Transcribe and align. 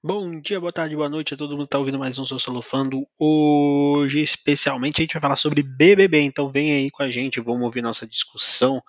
Bom 0.00 0.40
dia, 0.40 0.60
boa 0.60 0.72
tarde, 0.72 0.94
boa 0.94 1.08
noite 1.08 1.34
a 1.34 1.36
todo 1.36 1.56
mundo 1.56 1.64
que 1.64 1.70
tá 1.70 1.78
ouvindo 1.78 1.98
mais 1.98 2.16
um 2.20 2.24
Sou 2.24 2.38
Solofando. 2.38 3.04
Hoje, 3.18 4.20
especialmente, 4.20 5.00
a 5.00 5.02
gente 5.02 5.14
vai 5.14 5.20
falar 5.20 5.34
sobre 5.34 5.60
BBB, 5.60 6.20
então 6.20 6.48
vem 6.48 6.70
aí 6.70 6.88
com 6.88 7.02
a 7.02 7.10
gente, 7.10 7.40
vamos 7.40 7.62
ouvir 7.62 7.82
nossa 7.82 8.06
discussão. 8.06 8.80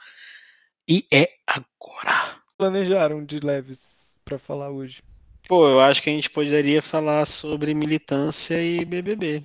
E 0.87 1.07
é 1.11 1.27
agora. 1.47 2.39
Planejaram 2.55 3.25
de 3.25 3.39
leves 3.39 4.13
pra 4.23 4.37
falar 4.37 4.69
hoje. 4.69 5.01
Pô, 5.47 5.67
eu 5.67 5.79
acho 5.79 6.03
que 6.03 6.11
a 6.11 6.13
gente 6.13 6.29
poderia 6.29 6.79
falar 6.79 7.25
sobre 7.25 7.73
militância 7.73 8.61
e 8.61 8.85
BBB. 8.85 9.43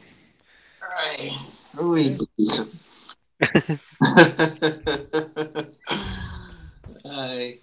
Ai, 0.83 1.31
ui, 1.79 2.19
isso. 2.39 2.71
Ai, 7.07 7.59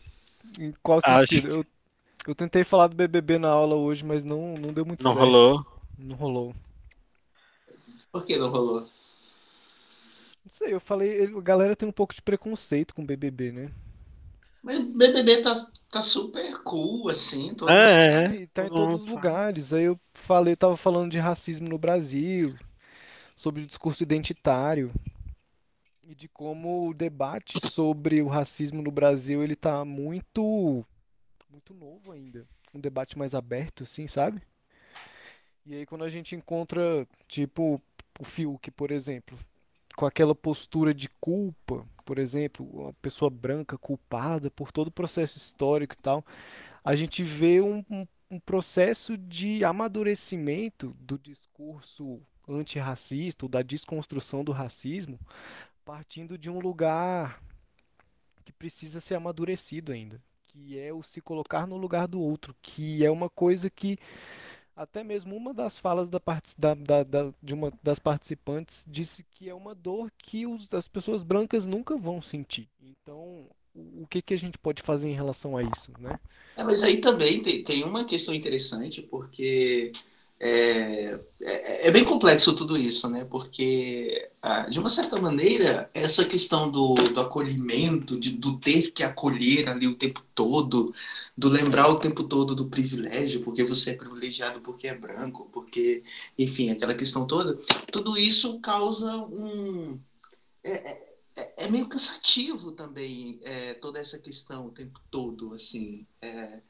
Em 0.59 0.73
qual 0.81 0.99
Acho 1.03 1.27
sentido? 1.27 1.49
Eu, 1.49 1.65
eu 2.27 2.35
tentei 2.35 2.63
falar 2.63 2.87
do 2.87 2.95
BBB 2.95 3.37
na 3.39 3.49
aula 3.49 3.75
hoje, 3.75 4.03
mas 4.05 4.23
não, 4.23 4.55
não 4.57 4.73
deu 4.73 4.85
muito 4.85 5.03
Não 5.03 5.13
certo. 5.13 5.19
rolou. 5.19 5.65
Não 5.97 6.15
rolou. 6.15 6.53
por 8.11 8.25
que 8.25 8.37
não 8.37 8.49
rolou? 8.49 8.89
Não 10.43 10.51
sei, 10.51 10.73
eu 10.73 10.79
falei, 10.79 11.23
a 11.25 11.41
galera 11.41 11.75
tem 11.75 11.87
um 11.87 11.91
pouco 11.91 12.13
de 12.15 12.21
preconceito 12.21 12.93
com 12.93 13.05
BBB, 13.05 13.51
né? 13.51 13.71
Mas 14.63 14.79
BBB 14.79 15.41
tá, 15.41 15.53
tá 15.89 16.03
super 16.03 16.61
cool, 16.63 17.09
assim. 17.09 17.53
Todo... 17.55 17.71
É, 17.71 18.25
é. 18.25 18.35
E 18.41 18.47
tá 18.47 18.65
em 18.65 18.69
todos 18.69 19.01
os 19.01 19.09
fala. 19.09 19.15
lugares. 19.15 19.73
Aí 19.73 19.85
eu 19.85 19.99
falei, 20.13 20.55
tava 20.55 20.77
falando 20.77 21.11
de 21.11 21.19
racismo 21.19 21.67
no 21.67 21.77
Brasil, 21.77 22.55
sobre 23.35 23.63
o 23.63 23.67
discurso 23.67 24.03
identitário 24.03 24.91
e 26.03 26.13
de 26.15 26.27
como 26.27 26.89
o 26.89 26.93
debate 26.93 27.59
sobre 27.67 28.21
o 28.21 28.27
racismo 28.27 28.81
no 28.81 28.91
Brasil, 28.91 29.43
ele 29.43 29.55
tá 29.55 29.83
muito 29.85 30.85
muito 31.51 31.73
novo 31.73 32.11
ainda. 32.11 32.47
Um 32.73 32.79
debate 32.79 33.17
mais 33.17 33.35
aberto, 33.35 33.83
assim, 33.83 34.07
sabe? 34.07 34.41
E 35.65 35.75
aí 35.75 35.85
quando 35.85 36.03
a 36.03 36.09
gente 36.09 36.35
encontra, 36.35 37.07
tipo, 37.27 37.81
o 38.19 38.23
Fiuk, 38.23 38.71
por 38.71 38.91
exemplo, 38.91 39.37
com 39.95 40.05
aquela 40.05 40.33
postura 40.33 40.93
de 40.93 41.09
culpa, 41.19 41.85
por 42.05 42.17
exemplo, 42.17 42.65
uma 42.65 42.93
pessoa 42.93 43.29
branca 43.29 43.77
culpada 43.77 44.49
por 44.49 44.71
todo 44.71 44.87
o 44.87 44.91
processo 44.91 45.37
histórico 45.37 45.93
e 45.93 45.97
tal, 46.01 46.25
a 46.83 46.95
gente 46.95 47.23
vê 47.23 47.61
um, 47.61 47.83
um- 47.89 48.07
um 48.31 48.39
processo 48.39 49.17
de 49.17 49.63
amadurecimento 49.63 50.95
do 50.99 51.19
discurso 51.19 52.21
antirracista, 52.47 53.45
ou 53.45 53.49
da 53.49 53.61
desconstrução 53.61 54.43
do 54.43 54.51
racismo, 54.51 55.19
partindo 55.85 56.37
de 56.37 56.49
um 56.49 56.59
lugar 56.59 57.41
que 58.43 58.51
precisa 58.51 58.99
ser 58.99 59.15
amadurecido 59.15 59.91
ainda, 59.91 60.21
que 60.53 60.77
é 60.79 60.93
o 60.93 61.03
se 61.03 61.21
colocar 61.21 61.65
no 61.67 61.77
lugar 61.77 62.07
do 62.07 62.21
outro, 62.21 62.55
que 62.61 63.03
é 63.05 63.11
uma 63.11 63.29
coisa 63.29 63.69
que 63.69 63.97
até 64.75 65.03
mesmo 65.03 65.35
uma 65.35 65.53
das 65.53 65.77
falas 65.77 66.09
da, 66.09 66.19
da- 66.57 66.73
da- 66.75 67.03
da- 67.03 67.33
de 67.41 67.53
uma 67.53 67.71
das 67.83 67.99
participantes 67.99 68.85
disse 68.87 69.23
que 69.23 69.49
é 69.49 69.53
uma 69.53 69.75
dor 69.75 70.11
que 70.17 70.47
os- 70.47 70.67
as 70.73 70.87
pessoas 70.87 71.23
brancas 71.23 71.65
nunca 71.65 71.97
vão 71.97 72.21
sentir. 72.21 72.69
Então, 72.81 73.47
o, 73.73 74.03
o 74.03 74.07
que 74.07 74.21
que 74.21 74.33
a 74.33 74.37
gente 74.37 74.57
pode 74.57 74.81
fazer 74.81 75.09
em 75.09 75.13
relação 75.13 75.57
a 75.57 75.63
isso, 75.63 75.91
né? 75.99 76.19
É, 76.55 76.63
mas 76.63 76.83
aí 76.83 76.99
também 77.01 77.41
tem, 77.41 77.63
tem 77.63 77.83
uma 77.83 78.05
questão 78.05 78.33
interessante, 78.33 79.01
porque 79.01 79.91
é, 80.43 81.19
é, 81.39 81.87
é 81.87 81.91
bem 81.91 82.03
complexo 82.03 82.55
tudo 82.55 82.75
isso, 82.75 83.07
né? 83.07 83.23
Porque, 83.25 84.27
ah, 84.41 84.63
de 84.67 84.79
uma 84.79 84.89
certa 84.89 85.21
maneira, 85.21 85.87
essa 85.93 86.25
questão 86.25 86.69
do, 86.71 86.95
do 86.95 87.21
acolhimento, 87.21 88.19
de, 88.19 88.31
do 88.31 88.57
ter 88.59 88.91
que 88.91 89.03
acolher 89.03 89.69
ali 89.69 89.87
o 89.87 89.95
tempo 89.95 90.19
todo, 90.33 90.91
do 91.37 91.47
lembrar 91.47 91.89
o 91.89 91.99
tempo 91.99 92.23
todo 92.23 92.55
do 92.55 92.67
privilégio, 92.69 93.41
porque 93.43 93.63
você 93.63 93.91
é 93.91 93.95
privilegiado 93.95 94.61
porque 94.61 94.87
é 94.87 94.95
branco, 94.97 95.47
porque, 95.53 96.03
enfim, 96.37 96.71
aquela 96.71 96.95
questão 96.95 97.27
toda, 97.27 97.55
tudo 97.91 98.17
isso 98.17 98.59
causa 98.59 99.15
um. 99.17 99.99
É, 100.63 100.71
é- 101.35 101.55
é 101.65 101.69
meio 101.69 101.87
cansativo 101.87 102.71
também, 102.73 103.39
é, 103.43 103.73
toda 103.75 103.99
essa 103.99 104.19
questão 104.19 104.67
o 104.67 104.71
tempo 104.71 104.99
todo, 105.11 105.53
assim. 105.53 106.05
É, 106.21 106.61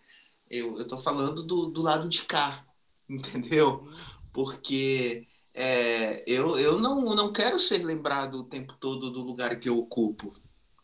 eu, 0.49 0.79
eu 0.79 0.97
falando 0.99 1.43
do, 1.43 1.67
do 1.67 1.81
lado 1.81 2.09
de 2.09 2.23
cá, 2.23 2.65
entendeu? 3.11 3.87
Porque 4.33 5.27
é, 5.53 6.23
eu, 6.27 6.57
eu 6.57 6.79
não, 6.79 7.01
não 7.15 7.31
quero 7.33 7.59
ser 7.59 7.83
lembrado 7.83 8.35
o 8.41 8.43
tempo 8.45 8.73
todo 8.79 9.11
do 9.11 9.21
lugar 9.21 9.59
que 9.59 9.69
eu 9.69 9.77
ocupo, 9.77 10.33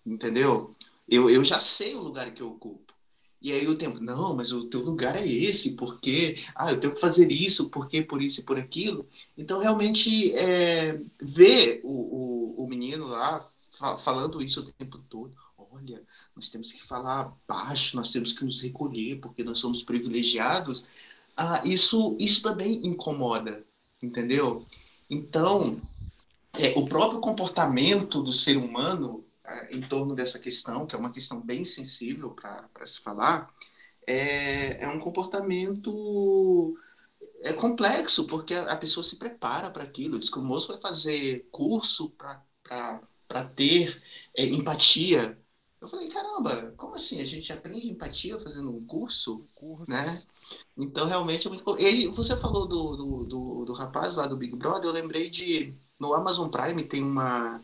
entendeu? 0.06 0.72
Eu, 1.08 1.30
eu 1.30 1.44
já 1.44 1.60
sei 1.60 1.96
o 1.96 2.02
lugar 2.02 2.32
que 2.34 2.42
eu 2.42 2.50
ocupo. 2.52 2.94
E 3.40 3.52
aí 3.52 3.68
o 3.68 3.78
tempo, 3.78 4.00
não, 4.00 4.36
mas 4.36 4.52
o 4.52 4.68
teu 4.68 4.82
lugar 4.82 5.16
é 5.16 5.26
esse, 5.26 5.76
porque, 5.76 6.36
ah, 6.56 6.72
eu 6.72 6.80
tenho 6.80 6.94
que 6.96 7.00
fazer 7.00 7.32
isso, 7.32 7.70
porque, 7.70 8.02
por 8.02 8.22
isso 8.22 8.42
e 8.42 8.44
por 8.44 8.58
aquilo. 8.58 9.08
Então, 9.38 9.60
realmente, 9.60 10.34
é, 10.34 11.00
ver 11.22 11.82
o, 11.84 12.56
o, 12.60 12.64
o 12.64 12.68
menino 12.68 13.06
lá 13.08 13.40
fa- 13.78 13.96
falando 13.98 14.42
isso 14.42 14.62
o 14.62 14.72
tempo 14.72 14.98
todo, 15.10 15.36
olha, 15.58 16.02
nós 16.36 16.50
temos 16.50 16.72
que 16.72 16.84
falar 16.84 17.32
baixo, 17.48 17.96
nós 17.96 18.12
temos 18.12 18.34
que 18.34 18.44
nos 18.44 18.60
recolher, 18.62 19.20
porque 19.22 19.44
nós 19.44 19.60
somos 19.60 19.84
privilegiados, 19.84 20.84
ah, 21.38 21.62
isso, 21.64 22.18
isso 22.20 22.42
também 22.42 22.86
incomoda, 22.86 23.64
entendeu? 24.02 24.66
Então, 25.10 25.80
é, 26.54 26.74
o 26.76 26.88
próprio 26.88 27.22
comportamento 27.22 28.22
do 28.24 28.34
ser 28.34 28.58
humano 28.58 29.24
ah, 29.46 29.68
em 29.72 29.82
torno 29.82 30.16
dessa 30.16 30.40
questão, 30.40 30.86
que 30.86 30.96
é 30.96 31.00
uma 31.00 31.12
questão 31.12 31.40
bem 31.40 31.64
sensível 31.64 32.32
para 32.32 32.88
se 32.88 33.00
falar, 33.02 33.54
é, 34.06 34.84
é 34.84 34.88
um 34.88 35.00
comportamento 35.00 36.76
é 37.42 37.54
complexo, 37.54 38.26
porque 38.26 38.54
a, 38.54 38.72
a 38.72 38.78
pessoa 38.78 39.04
se 39.04 39.18
prepara 39.18 39.70
para 39.70 39.84
aquilo. 39.84 40.20
Diz 40.20 40.30
que 40.30 40.40
o 40.40 40.44
moço 40.44 40.68
vai 40.70 40.82
fazer 40.82 41.48
curso 41.52 42.10
para 42.12 43.44
ter 43.56 44.02
é, 44.36 44.46
empatia. 44.46 45.38
Eu 45.80 45.88
falei, 45.88 46.08
caramba, 46.08 46.74
como 46.76 46.96
assim? 46.96 47.22
A 47.22 47.26
gente 47.26 47.54
aprende 47.54 47.90
empatia 47.90 48.40
fazendo 48.40 48.72
um 48.72 48.84
curso? 48.86 49.44
Cursos. 49.54 49.88
né? 49.88 50.22
Então, 50.76 51.08
realmente 51.08 51.46
é 51.46 51.50
muito. 51.50 51.78
Ele, 51.78 52.08
você 52.10 52.36
falou 52.36 52.68
do, 52.68 52.96
do, 52.96 53.26
do, 53.26 53.66
do 53.66 53.74
rapaz 53.74 54.16
lá 54.16 54.26
do 54.26 54.38
Big 54.38 54.56
Brother, 54.56 54.86
eu 54.86 54.94
lembrei 54.94 55.30
de. 55.30 55.74
No 56.00 56.14
Amazon 56.14 56.50
Prime 56.50 56.84
tem 56.84 57.04
uma, 57.04 57.62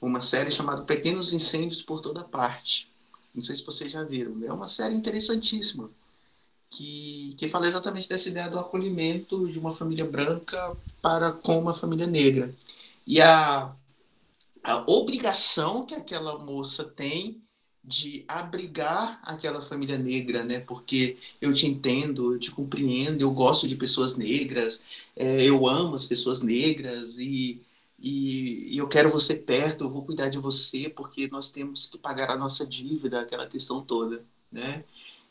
uma 0.00 0.20
série 0.20 0.50
chamada 0.50 0.82
Pequenos 0.82 1.32
Incêndios 1.32 1.82
por 1.82 2.00
Toda 2.00 2.24
Parte. 2.24 2.88
Não 3.34 3.42
sei 3.42 3.54
se 3.54 3.64
vocês 3.64 3.90
já 3.90 4.04
viram. 4.04 4.42
É 4.44 4.52
uma 4.52 4.66
série 4.66 4.94
interessantíssima. 4.94 5.90
Que, 6.70 7.34
que 7.38 7.48
fala 7.48 7.66
exatamente 7.66 8.08
dessa 8.08 8.28
ideia 8.28 8.50
do 8.50 8.58
acolhimento 8.58 9.48
de 9.50 9.58
uma 9.58 9.72
família 9.72 10.04
branca 10.04 10.76
para 11.00 11.32
com 11.32 11.58
uma 11.58 11.72
família 11.72 12.06
negra. 12.06 12.54
E 13.06 13.22
a, 13.22 13.74
a 14.62 14.84
obrigação 14.90 15.84
que 15.84 15.94
aquela 15.94 16.38
moça 16.38 16.84
tem 16.84 17.42
de 17.82 18.24
abrigar 18.28 19.18
aquela 19.22 19.62
família 19.62 19.96
negra, 19.96 20.44
né? 20.44 20.60
Porque 20.60 21.16
eu 21.40 21.54
te 21.54 21.66
entendo, 21.66 22.34
eu 22.34 22.38
te 22.38 22.50
compreendo, 22.50 23.22
eu 23.22 23.30
gosto 23.30 23.66
de 23.66 23.74
pessoas 23.76 24.14
negras, 24.14 25.08
é, 25.16 25.42
eu 25.44 25.66
amo 25.66 25.94
as 25.94 26.04
pessoas 26.04 26.40
negras 26.42 27.16
e, 27.16 27.62
e, 27.98 28.74
e 28.74 28.78
eu 28.78 28.86
quero 28.86 29.10
você 29.10 29.34
perto, 29.34 29.84
eu 29.84 29.90
vou 29.90 30.04
cuidar 30.04 30.28
de 30.28 30.38
você 30.38 30.90
porque 30.90 31.28
nós 31.28 31.50
temos 31.50 31.86
que 31.86 31.96
pagar 31.96 32.30
a 32.30 32.36
nossa 32.36 32.66
dívida, 32.66 33.20
aquela 33.20 33.46
questão 33.46 33.82
toda, 33.82 34.22
né? 34.52 34.84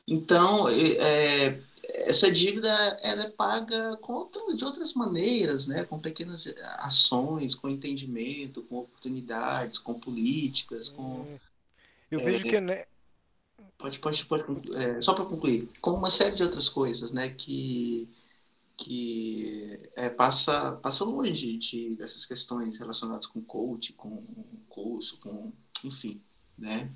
Então, 0.08 0.68
é, 0.70 1.60
essa 1.90 2.32
dívida 2.32 2.70
ela 3.02 3.24
é 3.24 3.30
paga 3.30 3.98
com 3.98 4.14
outra- 4.14 4.56
de 4.56 4.64
outras 4.64 4.94
maneiras, 4.94 5.68
né? 5.68 5.84
Com 5.86 6.00
pequenas 6.00 6.46
ações, 6.80 7.56
com 7.56 7.70
entendimento, 7.70 8.64
com 8.64 8.80
oportunidades, 8.80 9.80
com 9.80 10.00
políticas, 10.00 10.90
com 10.90 11.26
É, 11.26 11.40
Eu 12.16 12.20
vejo 12.20 12.44
que, 12.44 12.60
né, 12.60 12.86
Pode, 13.78 14.00
pode, 14.00 14.26
pode, 14.26 14.44
é, 14.76 15.02
só 15.02 15.14
para 15.14 15.26
concluir, 15.26 15.70
com 15.82 15.92
uma 15.92 16.10
série 16.10 16.36
de 16.36 16.42
outras 16.44 16.68
coisas, 16.68 17.12
né, 17.12 17.30
que, 17.30 18.10
que 18.76 19.80
é, 19.96 20.10
passa, 20.10 20.74
passa 20.82 21.04
longe 21.04 21.58
de, 21.58 21.96
dessas 21.96 22.26
questões 22.26 22.78
relacionadas 22.78 23.28
com 23.28 23.42
coach, 23.42 23.94
com 23.94 24.24
curso, 24.70 25.20
com, 25.20 25.52
enfim, 25.84 26.20
né? 26.58 26.90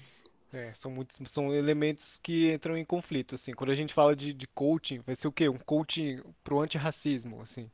É, 0.54 0.74
são 0.74 0.92
muitos, 0.92 1.18
são 1.32 1.54
elementos 1.54 2.18
que 2.18 2.52
entram 2.52 2.78
em 2.78 2.84
conflito, 2.84 3.36
assim. 3.36 3.54
Quando 3.54 3.70
a 3.72 3.76
gente 3.76 3.94
fala 3.94 4.16
de, 4.16 4.34
de 4.34 4.48
coaching, 4.48 5.00
vai 5.00 5.16
ser 5.16 5.28
o 5.28 5.32
quê? 5.32 5.48
Um 5.48 5.58
coaching 5.58 6.22
pro 6.44 6.60
antirracismo, 6.60 7.42
assim. 7.42 7.68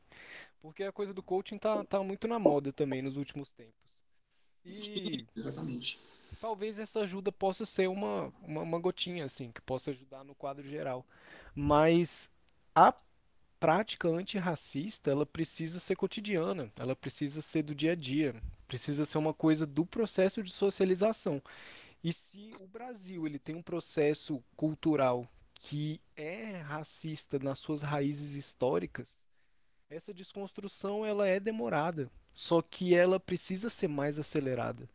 Porque 0.60 0.84
a 0.84 0.92
coisa 0.92 1.12
do 1.12 1.22
coaching 1.22 1.58
tá, 1.58 1.80
tá 1.82 2.02
muito 2.02 2.28
na 2.28 2.38
moda 2.38 2.72
também 2.72 3.02
nos 3.02 3.16
últimos 3.16 3.52
tempos. 3.52 3.74
E 4.64 5.26
Exatamente. 5.36 5.98
talvez 6.40 6.78
essa 6.78 7.00
ajuda 7.00 7.32
possa 7.32 7.64
ser 7.64 7.88
uma, 7.88 8.32
uma, 8.42 8.62
uma 8.62 8.78
gotinha, 8.78 9.24
assim, 9.24 9.50
que 9.50 9.64
possa 9.64 9.90
ajudar 9.90 10.24
no 10.24 10.34
quadro 10.34 10.64
geral. 10.68 11.04
Mas 11.54 12.30
a 12.74 12.94
prática 13.58 14.08
antirracista, 14.08 15.10
ela 15.10 15.26
precisa 15.26 15.80
ser 15.80 15.96
cotidiana, 15.96 16.70
ela 16.76 16.94
precisa 16.94 17.40
ser 17.42 17.62
do 17.62 17.74
dia 17.74 17.92
a 17.92 17.94
dia, 17.96 18.40
precisa 18.68 19.04
ser 19.04 19.18
uma 19.18 19.34
coisa 19.34 19.66
do 19.66 19.84
processo 19.84 20.42
de 20.42 20.50
socialização. 20.52 21.42
E 22.08 22.12
se 22.14 22.54
o 22.58 22.66
Brasil 22.66 23.26
ele 23.26 23.38
tem 23.38 23.54
um 23.54 23.62
processo 23.62 24.42
cultural 24.56 25.28
que 25.52 26.00
é 26.16 26.56
racista 26.56 27.38
nas 27.38 27.58
suas 27.58 27.82
raízes 27.82 28.34
históricas, 28.34 29.26
essa 29.90 30.14
desconstrução 30.14 31.04
ela 31.04 31.28
é 31.28 31.38
demorada, 31.38 32.10
só 32.32 32.62
que 32.62 32.94
ela 32.94 33.20
precisa 33.20 33.68
ser 33.68 33.88
mais 33.88 34.18
acelerada, 34.18 34.88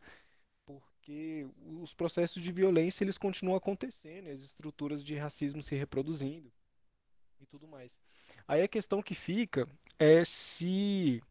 porque 0.66 1.46
os 1.80 1.94
processos 1.94 2.42
de 2.42 2.50
violência 2.50 3.04
eles 3.04 3.16
continuam 3.16 3.56
acontecendo, 3.56 4.28
as 4.28 4.40
estruturas 4.40 5.04
de 5.04 5.14
racismo 5.14 5.62
se 5.62 5.76
reproduzindo 5.76 6.50
e 7.40 7.46
tudo 7.46 7.68
mais. 7.68 8.00
Aí 8.48 8.60
a 8.60 8.66
questão 8.66 9.00
que 9.00 9.14
fica 9.14 9.68
é 10.00 10.24
se 10.24 11.22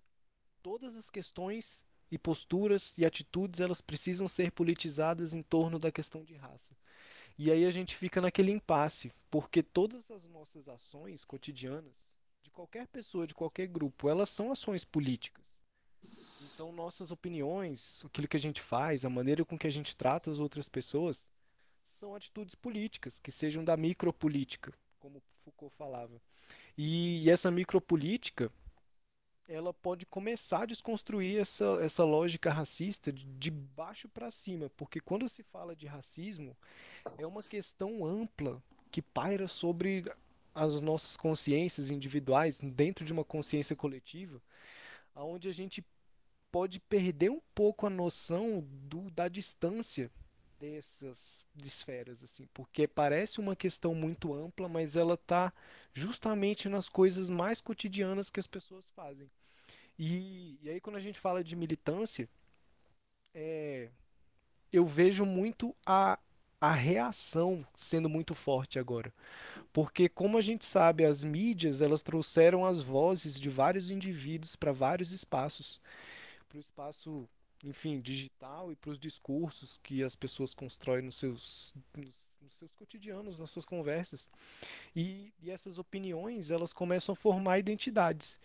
todas 0.61 0.95
as 0.95 1.09
questões 1.09 1.85
e 2.13 2.17
posturas 2.19 2.95
e 2.99 3.05
atitudes 3.07 3.59
elas 3.59 3.81
precisam 3.81 4.27
ser 4.27 4.51
politizadas 4.51 5.33
em 5.33 5.41
torno 5.41 5.79
da 5.79 5.91
questão 5.91 6.23
de 6.23 6.35
raça. 6.35 6.77
E 7.39 7.51
aí 7.51 7.65
a 7.65 7.71
gente 7.71 7.95
fica 7.95 8.21
naquele 8.21 8.51
impasse, 8.51 9.11
porque 9.31 9.63
todas 9.63 10.11
as 10.11 10.29
nossas 10.29 10.69
ações 10.69 11.25
cotidianas, 11.25 12.15
de 12.43 12.51
qualquer 12.51 12.85
pessoa, 12.85 13.25
de 13.25 13.33
qualquer 13.33 13.65
grupo, 13.65 14.07
elas 14.07 14.29
são 14.29 14.51
ações 14.51 14.85
políticas. 14.85 15.43
Então 16.53 16.71
nossas 16.71 17.09
opiniões, 17.09 18.03
aquilo 18.05 18.27
que 18.27 18.37
a 18.37 18.39
gente 18.39 18.61
faz, 18.61 19.03
a 19.03 19.09
maneira 19.09 19.43
com 19.43 19.57
que 19.57 19.65
a 19.65 19.71
gente 19.71 19.95
trata 19.95 20.29
as 20.29 20.39
outras 20.39 20.69
pessoas, 20.69 21.31
são 21.81 22.13
atitudes 22.13 22.53
políticas, 22.53 23.17
que 23.17 23.31
sejam 23.31 23.63
da 23.63 23.75
micropolítica, 23.75 24.71
como 24.99 25.19
Foucault 25.43 25.75
falava. 25.75 26.21
E, 26.77 27.23
e 27.23 27.29
essa 27.31 27.49
micropolítica, 27.49 28.51
ela 29.47 29.73
pode 29.73 30.05
começar 30.05 30.63
a 30.63 30.65
desconstruir 30.65 31.39
essa, 31.39 31.79
essa 31.81 32.03
lógica 32.03 32.51
racista 32.51 33.11
de, 33.11 33.25
de 33.25 33.51
baixo 33.51 34.07
para 34.07 34.31
cima, 34.31 34.69
porque 34.77 34.99
quando 34.99 35.27
se 35.27 35.43
fala 35.43 35.75
de 35.75 35.85
racismo, 35.85 36.55
é 37.17 37.25
uma 37.25 37.43
questão 37.43 38.05
ampla 38.05 38.61
que 38.91 39.01
paira 39.01 39.47
sobre 39.47 40.05
as 40.55 40.81
nossas 40.81 41.17
consciências 41.17 41.89
individuais, 41.89 42.59
dentro 42.59 43.03
de 43.03 43.11
uma 43.11 43.23
consciência 43.23 43.75
coletiva, 43.75 44.37
onde 45.15 45.49
a 45.49 45.53
gente 45.53 45.83
pode 46.51 46.79
perder 46.79 47.31
um 47.31 47.41
pouco 47.55 47.87
a 47.87 47.89
noção 47.89 48.61
do, 48.61 49.09
da 49.09 49.27
distância 49.27 50.11
dessas 50.63 51.45
esferas, 51.57 52.23
assim, 52.23 52.47
porque 52.53 52.87
parece 52.87 53.41
uma 53.41 53.53
questão 53.53 53.93
muito 53.93 54.33
ampla, 54.33 54.69
mas 54.69 54.95
ela 54.95 55.15
está 55.15 55.51
justamente 55.93 56.69
nas 56.69 56.87
coisas 56.87 57.29
mais 57.29 57.59
cotidianas 57.59 58.29
que 58.29 58.39
as 58.39 58.47
pessoas 58.47 58.89
fazem. 58.95 59.29
E, 59.99 60.57
e 60.61 60.69
aí 60.69 60.79
quando 60.79 60.95
a 60.95 61.01
gente 61.01 61.19
fala 61.19 61.43
de 61.43 61.53
militância, 61.53 62.29
é, 63.33 63.89
eu 64.71 64.85
vejo 64.85 65.25
muito 65.25 65.75
a, 65.85 66.17
a 66.61 66.71
reação 66.71 67.67
sendo 67.75 68.07
muito 68.07 68.33
forte 68.33 68.79
agora. 68.79 69.13
Porque 69.73 70.07
como 70.07 70.37
a 70.37 70.41
gente 70.41 70.65
sabe, 70.65 71.03
as 71.03 71.25
mídias, 71.25 71.81
elas 71.81 72.01
trouxeram 72.01 72.65
as 72.65 72.79
vozes 72.79 73.37
de 73.37 73.49
vários 73.49 73.89
indivíduos 73.89 74.55
para 74.55 74.71
vários 74.71 75.11
espaços. 75.11 75.81
Para 76.47 76.57
o 76.57 76.61
espaço 76.61 77.27
enfim, 77.63 78.01
digital 78.01 78.71
e 78.71 78.75
para 78.75 78.91
os 78.91 78.99
discursos 78.99 79.77
que 79.77 80.03
as 80.03 80.15
pessoas 80.15 80.53
constroem 80.53 81.03
nos 81.03 81.15
seus, 81.15 81.73
nos, 81.95 82.15
nos 82.41 82.53
seus 82.53 82.75
cotidianos, 82.75 83.39
nas 83.39 83.49
suas 83.49 83.65
conversas. 83.65 84.29
E, 84.95 85.33
e 85.41 85.49
essas 85.49 85.79
opiniões, 85.79 86.51
elas 86.51 86.73
começam 86.73 87.13
a 87.13 87.15
formar 87.15 87.59
identidades. 87.59 88.39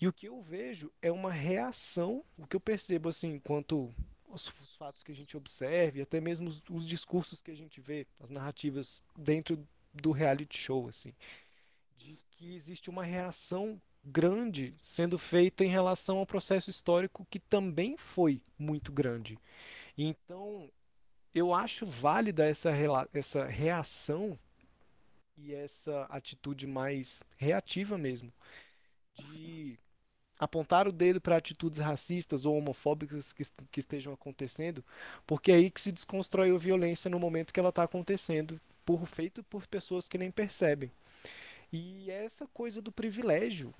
E 0.00 0.08
o 0.08 0.12
que 0.12 0.26
eu 0.26 0.40
vejo 0.40 0.90
é 1.00 1.12
uma 1.12 1.30
reação, 1.30 2.24
o 2.36 2.46
que 2.46 2.56
eu 2.56 2.60
percebo 2.60 3.08
assim, 3.08 3.34
enquanto 3.34 3.94
os, 4.28 4.46
os 4.60 4.74
fatos 4.74 5.02
que 5.02 5.12
a 5.12 5.14
gente 5.14 5.36
observa, 5.36 5.98
e 5.98 6.02
até 6.02 6.20
mesmo 6.20 6.48
os, 6.48 6.62
os 6.68 6.86
discursos 6.86 7.40
que 7.40 7.50
a 7.50 7.56
gente 7.56 7.80
vê, 7.80 8.06
as 8.18 8.30
narrativas 8.30 9.02
dentro 9.16 9.66
do 9.92 10.10
reality 10.10 10.58
show, 10.58 10.88
assim, 10.88 11.14
de 11.96 12.18
que 12.32 12.54
existe 12.54 12.90
uma 12.90 13.04
reação 13.04 13.80
grande 14.04 14.74
sendo 14.82 15.18
feita 15.18 15.64
em 15.64 15.68
relação 15.68 16.18
ao 16.18 16.26
processo 16.26 16.70
histórico 16.70 17.26
que 17.30 17.38
também 17.38 17.96
foi 17.96 18.42
muito 18.58 18.92
grande. 18.92 19.38
Então, 19.96 20.70
eu 21.34 21.54
acho 21.54 21.86
válida 21.86 22.46
essa, 22.46 22.70
essa 23.12 23.44
reação 23.44 24.38
e 25.36 25.54
essa 25.54 26.04
atitude 26.04 26.66
mais 26.66 27.22
reativa 27.36 27.98
mesmo, 27.98 28.32
de 29.14 29.78
apontar 30.38 30.86
o 30.86 30.92
dedo 30.92 31.20
para 31.20 31.36
atitudes 31.36 31.78
racistas 31.78 32.44
ou 32.44 32.56
homofóbicas 32.56 33.32
que, 33.32 33.42
que 33.70 33.80
estejam 33.80 34.12
acontecendo, 34.12 34.84
porque 35.26 35.50
é 35.50 35.56
aí 35.56 35.70
que 35.70 35.80
se 35.80 35.92
desconstrói 35.92 36.54
a 36.54 36.58
violência 36.58 37.10
no 37.10 37.18
momento 37.18 37.52
que 37.52 37.60
ela 37.60 37.68
está 37.70 37.84
acontecendo, 37.84 38.60
por 38.84 39.06
feito 39.06 39.42
por 39.44 39.66
pessoas 39.66 40.08
que 40.08 40.18
nem 40.18 40.30
percebem. 40.30 40.90
E 41.72 42.10
é 42.10 42.24
essa 42.24 42.46
coisa 42.48 42.80
do 42.82 42.92
privilégio 42.92 43.74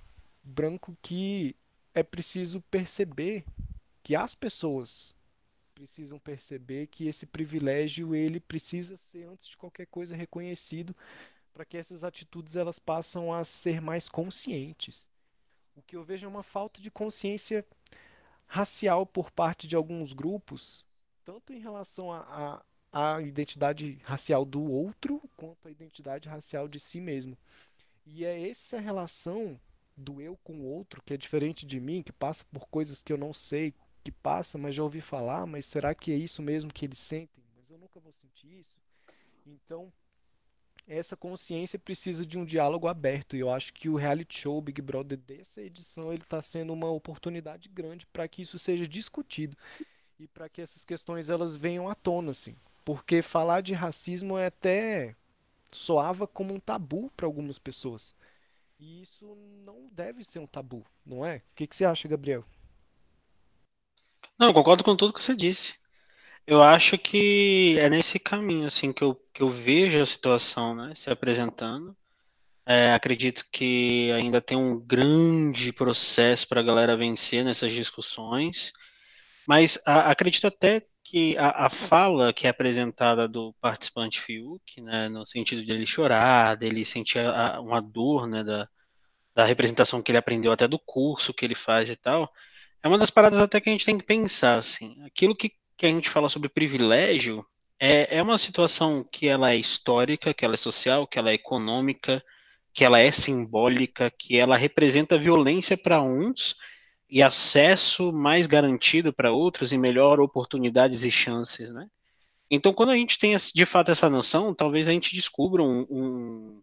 branco 0.44 0.96
que 1.00 1.56
é 1.94 2.02
preciso 2.02 2.60
perceber 2.70 3.44
que 4.02 4.14
as 4.14 4.34
pessoas 4.34 5.14
precisam 5.74 6.18
perceber 6.18 6.86
que 6.86 7.08
esse 7.08 7.26
privilégio 7.26 8.14
ele 8.14 8.38
precisa 8.38 8.96
ser 8.96 9.24
antes 9.24 9.48
de 9.48 9.56
qualquer 9.56 9.86
coisa 9.86 10.14
reconhecido 10.14 10.94
para 11.52 11.64
que 11.64 11.76
essas 11.76 12.04
atitudes 12.04 12.56
elas 12.56 12.78
passam 12.78 13.32
a 13.32 13.44
ser 13.44 13.80
mais 13.80 14.08
conscientes. 14.08 15.10
O 15.76 15.82
que 15.82 15.96
eu 15.96 16.02
vejo 16.02 16.26
é 16.26 16.28
uma 16.28 16.42
falta 16.42 16.80
de 16.80 16.90
consciência 16.90 17.64
racial 18.46 19.04
por 19.04 19.30
parte 19.30 19.66
de 19.66 19.74
alguns 19.74 20.12
grupos, 20.12 21.04
tanto 21.24 21.52
em 21.52 21.58
relação 21.58 22.12
à 22.12 22.18
a, 22.18 22.62
a, 22.92 23.16
a, 23.16 23.22
identidade 23.22 23.98
racial 24.04 24.44
do 24.44 24.62
outro, 24.62 25.20
quanto 25.36 25.66
à 25.66 25.70
identidade 25.70 26.28
racial 26.28 26.68
de 26.68 26.78
si 26.78 27.00
mesmo. 27.00 27.36
E 28.06 28.24
é 28.24 28.48
essa 28.48 28.78
relação 28.78 29.58
do 29.96 30.20
eu 30.20 30.36
com 30.42 30.54
o 30.54 30.64
outro, 30.64 31.02
que 31.02 31.14
é 31.14 31.16
diferente 31.16 31.64
de 31.64 31.80
mim, 31.80 32.02
que 32.02 32.12
passa 32.12 32.44
por 32.52 32.68
coisas 32.68 33.02
que 33.02 33.12
eu 33.12 33.16
não 33.16 33.32
sei 33.32 33.74
que 34.02 34.12
passa, 34.12 34.58
mas 34.58 34.74
já 34.74 34.82
ouvi 34.82 35.00
falar, 35.00 35.46
mas 35.46 35.64
será 35.64 35.94
que 35.94 36.12
é 36.12 36.16
isso 36.16 36.42
mesmo 36.42 36.72
que 36.72 36.84
eles 36.84 36.98
sentem? 36.98 37.42
Mas 37.56 37.70
eu 37.70 37.78
nunca 37.78 37.98
vou 37.98 38.12
sentir 38.12 38.58
isso. 38.58 38.78
Então, 39.46 39.90
essa 40.86 41.16
consciência 41.16 41.78
precisa 41.78 42.26
de 42.26 42.36
um 42.36 42.44
diálogo 42.44 42.86
aberto 42.86 43.34
e 43.36 43.40
eu 43.40 43.50
acho 43.50 43.72
que 43.72 43.88
o 43.88 43.96
reality 43.96 44.38
show 44.40 44.60
Big 44.60 44.82
Brother 44.82 45.16
dessa 45.18 45.62
edição 45.62 46.12
ele 46.12 46.22
está 46.22 46.42
sendo 46.42 46.72
uma 46.72 46.90
oportunidade 46.90 47.68
grande 47.68 48.06
para 48.06 48.28
que 48.28 48.42
isso 48.42 48.58
seja 48.58 48.86
discutido 48.86 49.56
e 50.18 50.28
para 50.28 50.48
que 50.48 50.60
essas 50.60 50.84
questões 50.84 51.30
elas 51.30 51.56
venham 51.56 51.88
à 51.88 51.94
tona 51.94 52.32
assim 52.32 52.54
porque 52.84 53.22
falar 53.22 53.62
de 53.62 53.72
racismo 53.72 54.36
é 54.36 54.46
até 54.46 55.16
soava 55.72 56.26
como 56.26 56.52
um 56.52 56.60
tabu 56.60 57.10
para 57.16 57.26
algumas 57.26 57.58
pessoas 57.58 58.14
e 58.84 59.00
isso 59.00 59.34
não 59.64 59.88
deve 59.90 60.22
ser 60.22 60.40
um 60.40 60.46
tabu, 60.46 60.84
não 61.06 61.24
é? 61.24 61.36
O 61.36 61.42
que, 61.54 61.66
que 61.66 61.74
você 61.74 61.86
acha, 61.86 62.06
Gabriel? 62.06 62.44
Não, 64.38 64.48
eu 64.48 64.54
concordo 64.54 64.84
com 64.84 64.94
tudo 64.94 65.12
que 65.12 65.22
você 65.22 65.34
disse. 65.34 65.82
Eu 66.46 66.62
acho 66.62 66.98
que 66.98 67.78
é 67.78 67.88
nesse 67.88 68.18
caminho 68.18 68.66
assim 68.66 68.92
que 68.92 69.02
eu, 69.02 69.14
que 69.32 69.42
eu 69.42 69.48
vejo 69.48 70.00
a 70.02 70.04
situação 70.04 70.74
né, 70.74 70.94
se 70.94 71.08
apresentando. 71.10 71.96
É, 72.66 72.92
acredito 72.92 73.44
que 73.50 74.12
ainda 74.12 74.40
tem 74.40 74.56
um 74.56 74.78
grande 74.78 75.72
processo 75.72 76.46
para 76.46 76.60
a 76.60 76.64
galera 76.64 76.96
vencer 76.96 77.44
nessas 77.44 77.72
discussões, 77.72 78.72
mas 79.46 79.78
a, 79.86 80.10
acredito 80.10 80.46
até 80.46 80.86
que 81.02 81.36
a, 81.38 81.66
a, 81.66 81.70
fala 81.70 82.32
que 82.32 82.46
é 82.46 82.50
apresentada 82.50 83.28
do 83.28 83.54
participante 83.60 84.20
Fiuk, 84.20 84.80
né, 84.80 85.08
no 85.08 85.26
sentido 85.26 85.64
dele 85.64 85.86
chorar, 85.86 86.56
dele 86.56 86.84
sentir 86.84 87.20
a, 87.20 87.60
uma 87.60 87.80
dor, 87.80 88.26
né, 88.26 88.42
da, 88.42 88.68
da 89.34 89.44
representação 89.44 90.02
que 90.02 90.10
ele 90.10 90.18
aprendeu 90.18 90.52
até 90.52 90.68
do 90.68 90.78
curso 90.78 91.34
que 91.34 91.44
ele 91.44 91.54
faz 91.54 91.88
e 91.88 91.96
tal, 91.96 92.32
é 92.82 92.88
uma 92.88 92.98
das 92.98 93.10
paradas 93.10 93.40
até 93.40 93.60
que 93.60 93.68
a 93.68 93.72
gente 93.72 93.84
tem 93.84 93.98
que 93.98 94.04
pensar, 94.04 94.58
assim, 94.58 94.96
aquilo 95.04 95.34
que, 95.34 95.52
que 95.76 95.86
a 95.86 95.88
gente 95.88 96.08
fala 96.08 96.28
sobre 96.28 96.48
privilégio 96.48 97.44
é, 97.78 98.18
é 98.18 98.22
uma 98.22 98.38
situação 98.38 99.02
que 99.10 99.26
ela 99.26 99.52
é 99.52 99.56
histórica, 99.56 100.32
que 100.32 100.44
ela 100.44 100.54
é 100.54 100.56
social, 100.56 101.06
que 101.06 101.18
ela 101.18 101.30
é 101.30 101.34
econômica, 101.34 102.22
que 102.72 102.84
ela 102.84 102.98
é 102.98 103.10
simbólica, 103.10 104.10
que 104.10 104.36
ela 104.36 104.56
representa 104.56 105.18
violência 105.18 105.76
para 105.76 106.02
uns 106.02 106.56
e 107.08 107.22
acesso 107.22 108.12
mais 108.12 108.46
garantido 108.46 109.12
para 109.12 109.32
outros 109.32 109.72
e 109.72 109.78
melhor 109.78 110.20
oportunidades 110.20 111.04
e 111.04 111.10
chances, 111.10 111.70
né? 111.72 111.86
Então, 112.50 112.72
quando 112.72 112.90
a 112.90 112.96
gente 112.96 113.18
tem 113.18 113.36
de 113.54 113.64
fato 113.64 113.90
essa 113.90 114.10
noção, 114.10 114.54
talvez 114.54 114.88
a 114.88 114.92
gente 114.92 115.14
descubra 115.14 115.62
um, 115.62 115.86
um 115.90 116.62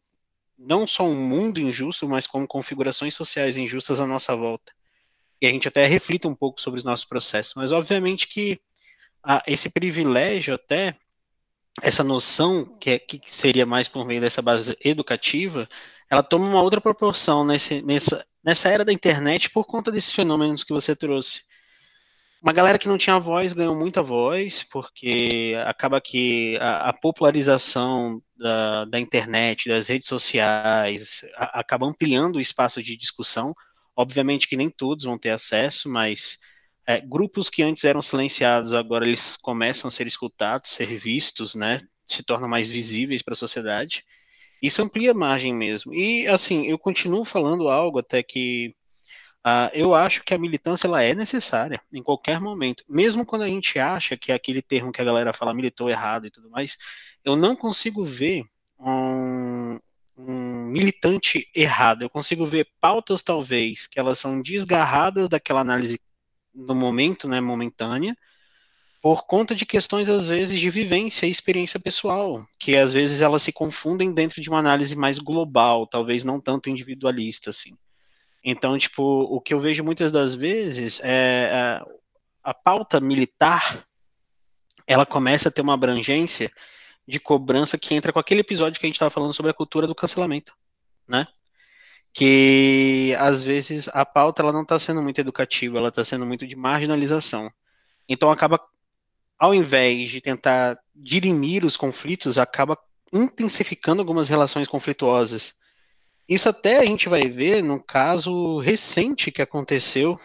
não 0.62 0.88
só 0.88 1.04
um 1.06 1.16
mundo 1.16 1.60
injusto, 1.60 2.08
mas 2.08 2.28
como 2.28 2.48
configurações 2.48 3.16
sociais 3.16 3.58
injustas 3.58 4.00
à 4.00 4.06
nossa 4.06 4.36
volta. 4.36 4.72
E 5.42 5.48
a 5.48 5.52
gente 5.52 5.68
até 5.68 5.86
reflita 5.86 6.28
um 6.28 6.36
pouco 6.36 6.62
sobre 6.62 6.78
os 6.78 6.84
nossos 6.84 7.06
processos. 7.06 7.54
Mas, 7.56 7.72
obviamente, 7.72 8.28
que 8.28 8.62
esse 9.48 9.70
privilégio, 9.72 10.54
até, 10.54 10.96
essa 11.82 12.04
noção, 12.04 12.78
que, 12.80 12.92
é, 12.92 13.00
que 13.00 13.20
seria 13.28 13.66
mais 13.66 13.88
por 13.88 14.06
meio 14.06 14.22
dessa 14.22 14.42
base 14.42 14.78
educativa, 14.84 15.68
ela 16.10 16.22
toma 16.22 16.48
uma 16.48 16.62
outra 16.62 16.80
proporção 16.80 17.44
nesse, 17.44 17.82
nessa, 17.82 18.24
nessa 18.44 18.70
era 18.70 18.86
da 18.86 18.94
internet 18.94 19.50
por 19.50 19.66
conta 19.66 19.92
desses 19.92 20.12
fenômenos 20.12 20.64
que 20.64 20.74
você 20.74 20.96
trouxe. 20.96 21.44
Uma 22.42 22.52
galera 22.52 22.80
que 22.80 22.88
não 22.88 22.98
tinha 22.98 23.20
voz 23.20 23.54
ganhou 23.54 23.76
muita 23.76 24.02
voz, 24.02 24.64
porque 24.64 25.54
acaba 25.66 26.02
que 26.02 26.58
a, 26.60 26.90
a 26.90 26.94
popularização 26.94 28.22
da, 28.36 28.86
da, 28.86 29.00
internet, 29.00 29.70
das 29.70 29.88
redes 29.88 30.08
sociais, 30.08 31.22
a, 31.36 31.60
acaba 31.60 31.86
ampliando 31.86 32.38
o 32.38 32.42
espaço 32.42 32.82
de 32.82 32.98
discussão. 32.98 33.54
Obviamente 33.96 34.48
que 34.48 34.58
nem 34.58 34.70
todos 34.72 35.06
vão 35.06 35.20
ter 35.20 35.30
acesso, 35.30 35.88
mas 35.88 36.40
é, 36.88 37.00
grupos 37.00 37.50
que 37.50 37.62
antes 37.62 37.84
eram 37.84 38.02
silenciados, 38.02 38.74
agora 38.74 39.06
eles 39.06 39.38
começam 39.38 39.88
a 39.88 39.92
ser 39.92 40.08
escutados, 40.08 40.72
ser 40.72 40.98
vistos, 40.98 41.54
né? 41.54 41.80
Se 42.08 42.24
tornam 42.24 42.50
mais 42.50 42.72
visíveis 42.72 43.22
para 43.22 43.34
a 43.34 43.38
sociedade. 43.38 44.04
Isso 44.62 44.82
amplia 44.82 45.12
a 45.12 45.14
margem 45.14 45.54
mesmo. 45.54 45.94
E, 45.94 46.28
assim, 46.28 46.66
eu 46.68 46.80
continuo 46.80 47.24
falando 47.24 47.70
algo 47.70 48.00
até 48.00 48.24
que 48.24 48.76
Uh, 49.46 49.74
eu 49.74 49.96
acho 49.96 50.24
que 50.24 50.34
a 50.36 50.38
militância 50.38 50.86
ela 50.88 51.02
é 51.02 51.16
necessária 51.16 51.82
em 51.92 52.04
qualquer 52.04 52.40
momento, 52.40 52.84
mesmo 52.88 53.26
quando 53.26 53.42
a 53.42 53.48
gente 53.48 53.80
acha 53.80 54.16
que 54.16 54.32
é 54.32 54.36
aquele 54.36 54.62
termo 54.62 54.92
que 54.92 55.02
a 55.02 55.04
galera 55.06 55.34
fala 55.34 55.54
militou 55.54 55.90
errado 55.90 56.28
e 56.28 56.32
tudo 56.32 56.48
mais, 56.50 56.78
eu 57.26 57.36
não 57.36 57.56
consigo 57.56 58.06
ver 58.06 58.46
um, 58.80 59.80
um 60.18 60.66
militante 60.66 61.50
errado. 61.56 62.04
Eu 62.04 62.10
consigo 62.10 62.46
ver 62.46 62.68
pautas 62.80 63.24
talvez 63.24 63.88
que 63.88 64.00
elas 64.00 64.20
são 64.20 64.42
desgarradas 64.42 65.30
daquela 65.30 65.62
análise 65.62 66.00
no 66.54 66.76
momento, 66.76 67.28
né, 67.28 67.40
momentânea, 67.42 68.16
por 69.02 69.26
conta 69.26 69.56
de 69.56 69.66
questões 69.66 70.10
às 70.10 70.28
vezes 70.28 70.60
de 70.60 70.70
vivência 70.70 71.26
e 71.26 71.32
experiência 71.32 71.80
pessoal, 71.80 72.46
que 72.60 72.78
às 72.78 72.94
vezes 72.94 73.22
elas 73.22 73.42
se 73.42 73.52
confundem 73.52 74.14
dentro 74.14 74.42
de 74.42 74.50
uma 74.50 74.60
análise 74.60 74.96
mais 74.96 75.18
global, 75.18 75.88
talvez 75.88 76.24
não 76.24 76.40
tanto 76.40 76.70
individualista 76.70 77.50
assim. 77.50 77.76
Então, 78.44 78.78
tipo, 78.78 79.04
o 79.04 79.40
que 79.40 79.54
eu 79.54 79.62
vejo 79.62 79.84
muitas 79.84 80.12
das 80.12 80.34
vezes 80.34 81.00
é 81.04 81.50
a, 81.52 81.86
é, 81.88 82.02
a 82.44 82.54
pauta 82.54 83.00
militar, 83.00 83.86
ela 84.88 85.06
começa 85.06 85.50
a 85.50 85.52
ter 85.52 85.62
uma 85.62 85.76
abrangência 85.76 86.52
de 87.08 87.20
cobrança 87.20 87.78
que 87.78 87.94
entra 87.94 88.12
com 88.12 88.20
aquele 88.20 88.42
episódio 88.42 88.80
que 88.80 88.86
a 88.86 88.90
gente 88.90 88.96
estava 88.96 89.12
falando 89.12 89.34
sobre 89.34 89.52
a 89.52 89.54
cultura 89.54 89.86
do 89.86 89.96
cancelamento, 89.96 90.56
né? 91.08 91.28
Que 92.14 93.16
às 93.20 93.44
vezes 93.44 93.88
a 93.90 94.06
pauta 94.06 94.42
ela 94.42 94.52
não 94.52 94.64
está 94.64 94.78
sendo 94.80 95.02
muito 95.02 95.20
educativa, 95.22 95.78
ela 95.78 95.90
está 95.90 96.04
sendo 96.04 96.26
muito 96.26 96.48
de 96.48 96.56
marginalização. 96.56 97.52
Então 98.10 98.32
acaba, 98.32 98.60
ao 99.38 99.54
invés 99.54 100.10
de 100.10 100.20
tentar 100.20 100.80
dirimir 100.96 101.64
os 101.64 101.78
conflitos, 101.78 102.38
acaba 102.38 102.78
intensificando 103.14 104.02
algumas 104.02 104.28
relações 104.30 104.68
conflituosas 104.68 105.54
isso 106.34 106.48
até 106.48 106.80
a 106.80 106.86
gente 106.86 107.10
vai 107.10 107.28
ver 107.28 107.62
no 107.62 107.84
caso 107.84 108.58
recente 108.60 109.32
que 109.32 109.42
aconteceu 109.42 110.18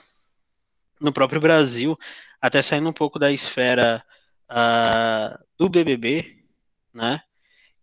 no 1.01 1.13
próprio 1.13 1.41
Brasil, 1.41 1.99
até 2.41 2.63
saindo 2.63 2.89
um 2.89 2.93
pouco 2.93 3.19
da 3.19 3.33
esfera 3.33 4.05
uh, 4.49 5.45
do 5.59 5.69
BBB, 5.69 6.45
né? 6.95 7.21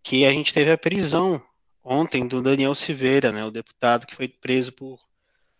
Que 0.01 0.25
a 0.25 0.31
gente 0.31 0.53
teve 0.53 0.71
a 0.71 0.77
prisão 0.77 1.43
ontem 1.83 2.25
do 2.25 2.41
Daniel 2.41 2.73
Silveira, 2.73 3.29
né? 3.29 3.43
O 3.43 3.51
deputado 3.51 4.07
que 4.07 4.15
foi 4.15 4.29
preso 4.29 4.71
por 4.71 4.93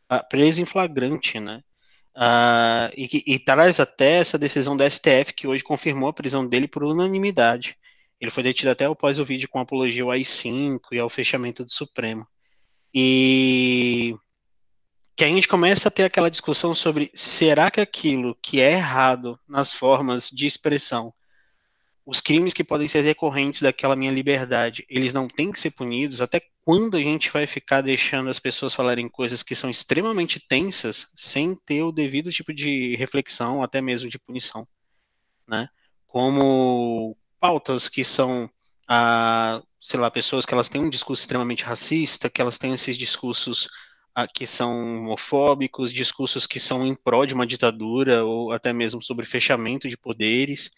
uh, 0.10 0.30
preso 0.30 0.62
em 0.62 0.66
flagrante, 0.66 1.42
né? 1.42 1.62
Uh, 2.16 2.88
e, 2.96 3.34
e 3.34 3.40
traz 3.40 3.82
até 3.82 4.20
essa 4.20 4.38
decisão 4.38 4.78
do 4.78 4.90
STF 4.90 5.34
que 5.36 5.48
hoje 5.48 5.66
confirmou 5.66 6.08
a 6.08 6.14
prisão 6.14 6.48
dele 6.48 6.70
por 6.70 6.84
unanimidade. 6.84 7.76
Ele 8.22 8.32
foi 8.32 8.42
detido 8.42 8.72
até 8.72 8.86
após 8.86 9.20
o 9.20 9.26
vídeo 9.26 9.50
com 9.50 9.60
apologia 9.60 10.04
ao 10.04 10.12
AI-5 10.12 10.80
e 10.94 11.00
ao 11.00 11.10
fechamento 11.10 11.66
do 11.66 11.72
Supremo. 11.72 12.26
E 12.94 14.16
que 15.16 15.24
a 15.24 15.28
gente 15.28 15.48
começa 15.48 15.88
a 15.88 15.92
ter 15.92 16.04
aquela 16.04 16.30
discussão 16.30 16.74
sobre 16.74 17.12
será 17.14 17.70
que 17.72 17.82
aquilo 17.82 18.38
que 18.42 18.60
é 18.60 18.74
errado 18.74 19.40
nas 19.48 19.74
formas 19.74 20.30
de 20.30 20.46
expressão, 20.46 21.14
os 22.06 22.20
crimes 22.20 22.54
que 22.54 22.64
podem 22.64 22.88
ser 22.88 23.04
decorrentes 23.04 23.62
daquela 23.62 23.96
minha 23.96 24.12
liberdade, 24.12 24.86
eles 24.90 25.14
não 25.14 25.28
têm 25.28 25.52
que 25.52 25.60
ser 25.60 25.72
punidos? 25.72 26.22
Até 26.22 26.42
quando 26.66 26.98
a 26.98 27.00
gente 27.00 27.30
vai 27.30 27.48
ficar 27.48 27.82
deixando 27.82 28.30
as 28.30 28.40
pessoas 28.40 28.74
falarem 28.74 29.08
coisas 29.08 29.44
que 29.44 29.56
são 29.56 29.70
extremamente 29.70 30.40
tensas 30.40 31.08
sem 31.16 31.56
ter 31.56 31.84
o 31.84 31.92
devido 31.92 32.32
tipo 32.32 32.54
de 32.54 32.96
reflexão, 32.96 33.64
até 33.64 33.82
mesmo 33.82 34.10
de 34.10 34.20
punição, 34.20 34.68
né? 35.48 35.70
Como 36.08 37.18
pautas 37.40 37.88
que 37.88 38.04
são 38.04 38.50
a 38.88 39.62
sei 39.84 40.00
lá, 40.00 40.10
pessoas 40.10 40.46
que 40.46 40.54
elas 40.54 40.70
têm 40.70 40.82
um 40.82 40.90
discurso 40.90 41.24
extremamente 41.24 41.66
racista, 41.66 42.30
que 42.30 42.42
elas 42.42 42.58
têm 42.58 42.74
esses 42.74 42.98
discursos 42.98 43.68
ah, 44.16 44.26
que 44.26 44.48
são 44.48 45.04
homofóbicos, 45.04 45.92
discursos 45.92 46.48
que 46.48 46.58
são 46.58 46.88
em 46.88 46.96
prol 46.96 47.26
de 47.26 47.34
uma 47.34 47.46
ditadura, 47.46 48.24
ou 48.24 48.54
até 48.54 48.72
mesmo 48.72 49.02
sobre 49.02 49.26
fechamento 49.26 49.90
de 49.90 49.98
poderes. 49.98 50.72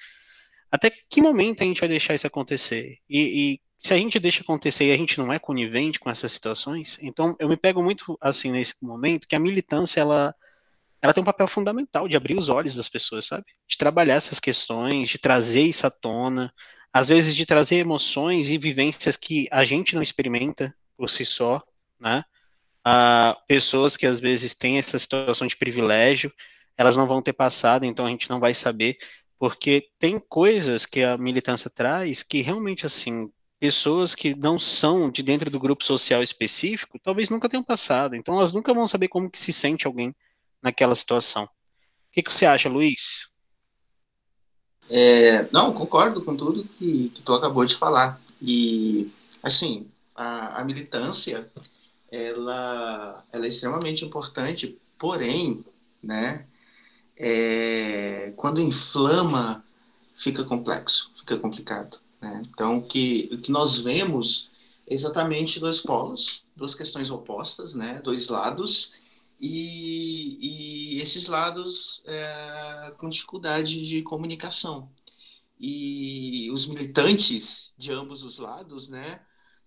Até 0.72 0.90
que 0.90 1.22
momento 1.22 1.62
a 1.62 1.66
gente 1.66 1.80
vai 1.80 1.88
deixar 1.88 2.16
isso 2.16 2.26
acontecer? 2.26 2.98
E, 3.08 3.54
e 3.54 3.62
se 3.78 3.94
a 3.94 3.98
gente 3.98 4.20
deixa 4.20 4.42
acontecer 4.42 4.86
e 4.86 4.92
a 4.92 4.98
gente 4.98 5.20
não 5.20 5.32
é 5.32 5.38
conivente 5.38 6.00
com 6.00 6.10
essas 6.10 6.32
situações, 6.32 6.98
então 7.04 7.36
eu 7.40 7.48
me 7.48 7.58
pego 7.58 7.84
muito 7.84 8.18
assim 8.20 8.52
nesse 8.52 8.84
momento 8.84 9.28
que 9.28 9.36
a 9.36 9.40
militância 9.40 10.02
ela 10.02 10.34
ela 11.02 11.14
tem 11.14 11.22
um 11.22 11.26
papel 11.26 11.48
fundamental 11.48 12.08
de 12.08 12.18
abrir 12.18 12.36
os 12.36 12.50
olhos 12.50 12.74
das 12.74 12.90
pessoas, 12.90 13.28
sabe? 13.28 13.46
De 13.68 13.78
trabalhar 13.78 14.16
essas 14.16 14.40
questões, 14.40 15.10
de 15.10 15.20
trazer 15.20 15.62
isso 15.62 15.86
à 15.86 15.92
tona, 15.92 16.52
às 16.96 17.10
vezes 17.10 17.36
de 17.36 17.46
trazer 17.46 17.76
emoções 17.76 18.50
e 18.50 18.58
vivências 18.58 19.18
que 19.18 19.50
a 19.52 19.66
gente 19.66 19.94
não 19.96 20.02
experimenta 20.02 20.74
por 20.96 21.10
si 21.10 21.26
só, 21.26 21.62
né? 22.00 22.24
Uh, 22.88 23.36
pessoas 23.46 23.98
que 23.98 24.08
às 24.08 24.18
vezes 24.18 24.56
têm 24.56 24.78
essa 24.78 24.98
situação 24.98 25.46
de 25.46 25.58
privilégio, 25.58 26.32
elas 26.78 26.96
não 26.96 27.06
vão 27.06 27.22
ter 27.22 27.34
passado, 27.34 27.84
então 27.84 28.06
a 28.06 28.10
gente 28.10 28.30
não 28.30 28.40
vai 28.40 28.54
saber, 28.54 28.98
porque 29.38 29.90
tem 30.00 30.18
coisas 30.18 30.86
que 30.86 31.04
a 31.04 31.18
militância 31.18 31.70
traz 31.70 32.24
que 32.24 32.42
realmente, 32.42 32.86
assim, 32.86 33.30
pessoas 33.60 34.16
que 34.16 34.34
não 34.34 34.58
são 34.58 35.12
de 35.12 35.22
dentro 35.22 35.52
do 35.52 35.60
grupo 35.60 35.84
social 35.84 36.24
específico, 36.24 36.98
talvez 36.98 37.30
nunca 37.30 37.50
tenham 37.50 37.64
passado, 37.64 38.16
então 38.16 38.36
elas 38.36 38.54
nunca 38.54 38.74
vão 38.74 38.88
saber 38.88 39.10
como 39.10 39.30
que 39.30 39.38
se 39.38 39.52
sente 39.52 39.86
alguém 39.86 40.16
naquela 40.62 40.96
situação. 40.96 41.44
O 41.44 41.50
que, 42.14 42.24
que 42.24 42.34
você 42.34 42.46
acha, 42.46 42.70
Luiz? 42.70 43.35
É, 44.90 45.48
não, 45.52 45.74
concordo 45.74 46.22
com 46.24 46.36
tudo 46.36 46.64
que, 46.64 47.10
que 47.10 47.22
tu 47.22 47.34
acabou 47.34 47.66
de 47.66 47.76
falar. 47.76 48.22
E, 48.42 49.12
assim, 49.42 49.88
a, 50.16 50.62
a 50.62 50.64
militância, 50.64 51.50
ela, 52.12 53.24
ela 53.32 53.46
é 53.46 53.50
extremamente 53.50 54.06
importante, 54.06 54.80
porém, 54.98 55.64
né, 56.02 56.46
é, 57.18 58.34
quando 58.36 58.62
inflama, 58.62 59.64
fica 60.18 60.44
complexo, 60.44 61.12
fica 61.18 61.38
complicado. 61.38 62.00
Né? 62.22 62.42
Então, 62.48 62.78
o 62.78 62.84
que, 62.84 63.30
o 63.32 63.38
que 63.40 63.52
nós 63.52 63.80
vemos 63.80 64.52
é 64.88 64.94
exatamente 64.94 65.60
dois 65.60 65.80
polos, 65.80 66.44
duas 66.56 66.76
questões 66.76 67.10
opostas, 67.10 67.74
né, 67.74 68.00
dois 68.04 68.28
lados, 68.28 69.05
e, 69.46 70.96
e 70.98 71.02
esses 71.02 71.28
lados 71.28 72.04
é, 72.06 72.94
com 72.98 73.10
dificuldade 73.10 73.86
de 73.86 74.02
comunicação. 74.02 74.90
E 75.60 76.50
os 76.52 76.66
militantes 76.66 77.72
de 77.78 77.92
ambos 77.92 78.24
os 78.24 78.38
lados, 78.38 78.90
né, 78.90 79.22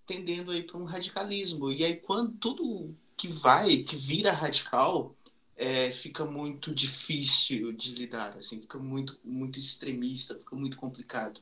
tendendo 0.07 0.51
aí 0.51 0.63
para 0.63 0.77
um 0.79 0.85
radicalismo. 0.85 1.71
E 1.71 1.85
aí 1.85 1.97
quando 1.97 2.33
tudo 2.39 2.95
que 3.17 3.29
vai, 3.29 3.79
que 3.79 3.97
vira 3.97 4.33
radical, 4.33 5.15
é, 5.57 5.91
fica 5.91 6.25
muito 6.25 6.75
difícil 6.75 7.73
de 7.73 7.93
lidar, 7.95 8.37
assim, 8.37 8.61
fica 8.61 8.79
muito, 8.79 9.19
muito 9.25 9.59
extremista, 9.59 10.39
fica 10.39 10.55
muito 10.55 10.77
complicado. 10.77 11.41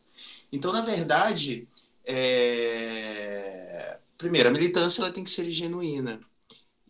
Então, 0.50 0.73
na 0.73 0.81
verdade, 0.81 1.69
é... 2.05 3.99
primeiro, 4.16 4.49
a 4.49 4.52
militância 4.52 5.02
ela 5.02 5.12
tem 5.12 5.25
que 5.25 5.31
ser 5.31 5.50
genuína. 5.50 6.21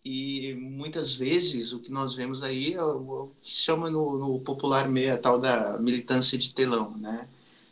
E 0.09 0.53
muitas 0.53 1.13
vezes 1.15 1.73
o 1.73 1.79
que 1.79 1.91
nós 1.91 2.15
vemos 2.15 2.41
aí 2.41 2.73
é 2.73 2.81
o, 2.81 3.29
que 3.41 3.51
chama 3.51 3.89
no, 3.89 4.17
no 4.17 4.39
popular 4.39 4.87
meio 4.87 5.13
a 5.13 5.17
tal 5.17 5.37
da 5.37 5.77
militância 5.79 6.37
de 6.37 6.53
telão, 6.53 6.95
né? 6.97 7.27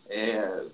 É, 0.10 0.66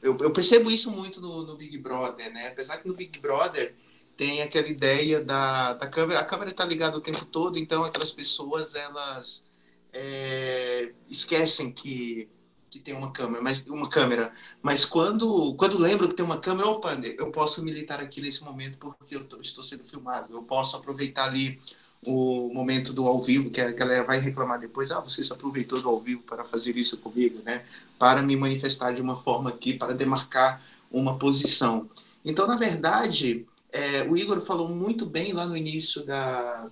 eu, 0.00 0.16
eu, 0.16 0.30
percebo 0.30 0.70
isso 0.70 0.90
muito 0.90 1.20
no, 1.20 1.42
no, 1.42 1.54
Big 1.54 1.76
Brother, 1.76 2.32
né? 2.32 2.48
Apesar 2.48 2.78
que 2.78 2.88
no 2.88 2.94
Big 2.94 3.18
Brother 3.18 3.74
tem 4.16 4.40
aquela 4.40 4.66
ideia 4.68 5.20
da, 5.22 5.74
da 5.74 5.86
câmera, 5.86 6.20
a 6.20 6.24
câmera 6.24 6.50
está 6.50 6.64
ligada 6.64 6.96
o 6.96 7.02
tempo 7.02 7.26
todo, 7.26 7.58
então 7.58 7.84
aquelas 7.84 8.10
pessoas 8.10 8.74
elas 8.74 9.44
é, 9.92 10.92
esquecem 11.10 11.70
que 11.70 12.26
que 12.72 12.78
tem 12.78 12.94
uma 12.94 13.12
câmera, 13.12 13.42
mas 13.42 13.62
uma 13.66 13.86
câmera, 13.86 14.32
mas 14.62 14.86
quando 14.86 15.54
quando 15.56 15.76
lembro 15.76 16.08
que 16.08 16.14
tem 16.14 16.24
uma 16.24 16.38
câmera, 16.38 16.68
opa, 16.68 16.98
eu 17.18 17.30
posso 17.30 17.62
militar 17.62 18.00
aqui 18.00 18.22
nesse 18.22 18.42
momento 18.42 18.78
porque 18.78 19.14
eu 19.14 19.24
tô, 19.24 19.38
estou 19.42 19.62
sendo 19.62 19.84
filmado. 19.84 20.32
Eu 20.32 20.42
posso 20.42 20.74
aproveitar 20.74 21.24
ali 21.24 21.60
o 22.04 22.50
momento 22.52 22.94
do 22.94 23.04
ao 23.04 23.20
vivo, 23.20 23.50
que 23.50 23.60
a 23.60 23.70
galera 23.72 24.04
vai 24.04 24.18
reclamar 24.18 24.58
depois, 24.58 24.90
ah, 24.90 25.00
você 25.00 25.22
se 25.22 25.30
aproveitou 25.30 25.82
do 25.82 25.88
ao 25.88 26.00
vivo 26.00 26.22
para 26.22 26.44
fazer 26.44 26.74
isso 26.78 26.96
comigo, 26.96 27.42
né? 27.44 27.62
Para 27.98 28.22
me 28.22 28.34
manifestar 28.36 28.92
de 28.92 29.02
uma 29.02 29.16
forma 29.16 29.50
aqui, 29.50 29.74
para 29.74 29.92
demarcar 29.92 30.62
uma 30.90 31.18
posição. 31.18 31.90
Então, 32.24 32.46
na 32.46 32.56
verdade, 32.56 33.46
é, 33.70 34.02
o 34.04 34.16
Igor 34.16 34.40
falou 34.40 34.68
muito 34.70 35.04
bem 35.04 35.34
lá 35.34 35.46
no 35.46 35.56
início 35.56 36.04
da, 36.06 36.70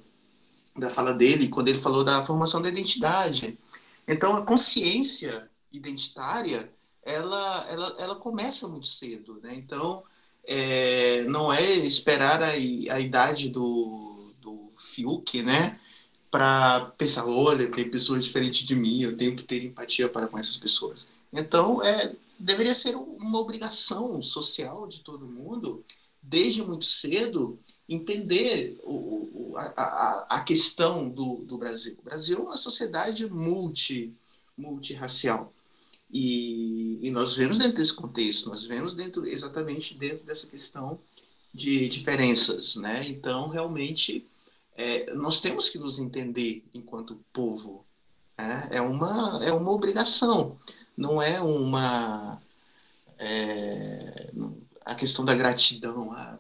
da 0.75 0.89
fala 0.89 1.13
dele, 1.13 1.49
quando 1.49 1.69
ele 1.69 1.79
falou 1.79 2.03
da 2.03 2.25
formação 2.25 2.63
da 2.63 2.71
identidade. 2.71 3.59
Então, 4.09 4.35
a 4.37 4.43
consciência 4.43 5.50
identitária, 5.73 6.71
ela, 7.03 7.67
ela, 7.69 7.97
ela 7.99 8.17
começa 8.17 8.69
muito 8.69 8.87
cedo, 8.87 9.41
né? 9.43 9.55
Então, 9.55 10.03
é, 10.45 11.23
não 11.25 11.53
é 11.53 11.63
esperar 11.77 12.43
a, 12.43 12.51
a 12.51 13.01
idade 13.01 13.49
do, 13.49 14.33
do 14.41 14.71
Fiuk, 14.79 15.43
né? 15.43 15.79
Para 16.31 16.93
pensar, 16.97 17.27
olha, 17.27 17.71
tem 17.71 17.91
pessoas 17.91 18.25
diferentes 18.25 18.67
de 18.67 18.75
mim, 18.75 19.03
eu 19.03 19.17
tenho 19.17 19.35
que 19.35 19.43
ter 19.43 19.65
empatia 19.65 20.09
para 20.09 20.29
com 20.29 20.39
essas 20.39 20.57
pessoas. 20.57 21.09
Então, 21.33 21.83
é, 21.83 22.15
deveria 22.39 22.75
ser 22.75 22.97
uma 22.97 23.39
obrigação 23.39 24.23
social 24.23 24.87
de 24.87 25.01
todo 25.01 25.27
mundo, 25.27 25.85
desde 26.23 26.63
muito 26.63 26.85
cedo, 26.85 27.59
entender 27.89 28.79
o, 28.85 29.55
a, 29.57 30.37
a, 30.37 30.41
questão 30.43 31.09
do, 31.09 31.37
do 31.39 31.59
Brasil. 31.59 31.97
O 31.99 32.05
Brasil 32.05 32.39
é 32.39 32.43
uma 32.43 32.57
sociedade 32.57 33.29
multi, 33.29 34.17
multirracial. 34.57 35.53
E, 36.13 36.99
e 37.03 37.11
nós 37.11 37.37
vemos 37.37 37.59
dentro 37.59 37.77
desse 37.77 37.95
contexto, 37.95 38.49
nós 38.49 38.67
vemos 38.67 38.95
dentro 38.95 39.27
exatamente 39.27 39.95
dentro 39.95 40.25
dessa 40.25 40.47
questão 40.47 40.99
de 41.53 41.89
diferenças, 41.89 42.77
né? 42.77 43.07
Então, 43.09 43.49
realmente, 43.49 44.27
é, 44.77 45.13
nós 45.15 45.41
temos 45.41 45.69
que 45.69 45.79
nos 45.79 45.99
entender 45.99 46.65
enquanto 46.75 47.21
povo. 47.33 47.85
Né? 48.39 48.69
É, 48.73 48.81
uma, 48.81 49.41
é 49.45 49.53
uma 49.53 49.71
obrigação, 49.71 50.59
não 50.97 51.21
é 51.21 51.41
uma... 51.41 52.41
É, 53.19 54.31
a 54.85 54.95
questão 54.95 55.25
da 55.25 55.35
gratidão, 55.35 56.13
ah, 56.13 56.39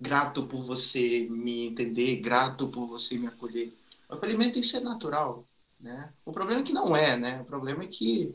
grato 0.00 0.46
por 0.46 0.64
você 0.64 1.26
me 1.30 1.66
entender, 1.66 2.16
grato 2.16 2.68
por 2.68 2.86
você 2.86 3.18
me 3.18 3.26
acolher. 3.26 3.72
O 4.08 4.14
acolhimento 4.14 4.54
tem 4.54 4.62
que 4.62 4.68
ser 4.68 4.80
natural, 4.80 5.44
né? 5.80 6.10
O 6.24 6.32
problema 6.32 6.60
é 6.60 6.64
que 6.64 6.72
não 6.72 6.96
é, 6.96 7.16
né? 7.16 7.40
O 7.42 7.44
problema 7.44 7.84
é 7.84 7.86
que, 7.86 8.34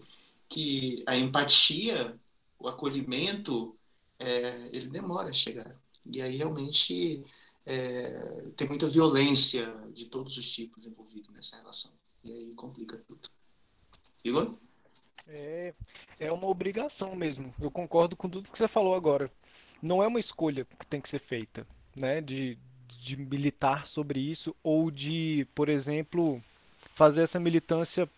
que 0.52 1.02
a 1.08 1.16
empatia, 1.16 2.20
o 2.60 2.68
acolhimento, 2.68 3.76
é, 4.20 4.68
ele 4.76 4.88
demora 4.88 5.30
a 5.30 5.34
chegar. 5.34 5.74
E 6.06 6.22
aí 6.22 6.36
realmente 6.36 7.26
é, 7.66 8.50
tem 8.58 8.68
muita 8.68 8.88
violência 8.88 9.74
de 9.94 10.06
todos 10.08 10.38
os 10.38 10.52
tipos 10.52 10.86
envolvidos 10.86 11.34
nessa 11.34 11.56
relação. 11.56 11.92
E 12.22 12.32
aí 12.32 12.54
complica 12.54 12.98
tudo. 13.08 13.30
Igor? 14.24 14.58
É, 15.26 15.74
é 16.20 16.32
uma 16.32 16.48
obrigação 16.48 17.16
mesmo. 17.16 17.56
Eu 17.60 17.72
concordo 17.72 18.18
com 18.18 18.30
tudo 18.30 18.52
que 18.52 18.58
você 18.58 18.68
falou 18.68 18.94
agora. 18.94 19.32
Não 19.82 20.04
é 20.04 20.08
uma 20.08 20.20
escolha 20.20 20.66
que 20.66 20.86
tem 20.86 21.00
que 21.00 21.08
ser 21.08 21.20
feita, 21.20 21.66
né? 21.96 22.20
De, 22.20 22.58
de 23.00 23.16
militar 23.16 23.88
sobre 23.88 24.20
isso 24.20 24.54
ou 24.62 24.92
de, 24.92 25.48
por 25.56 25.70
exemplo, 25.70 26.44
fazer 26.94 27.22
essa 27.22 27.40
militância 27.40 28.10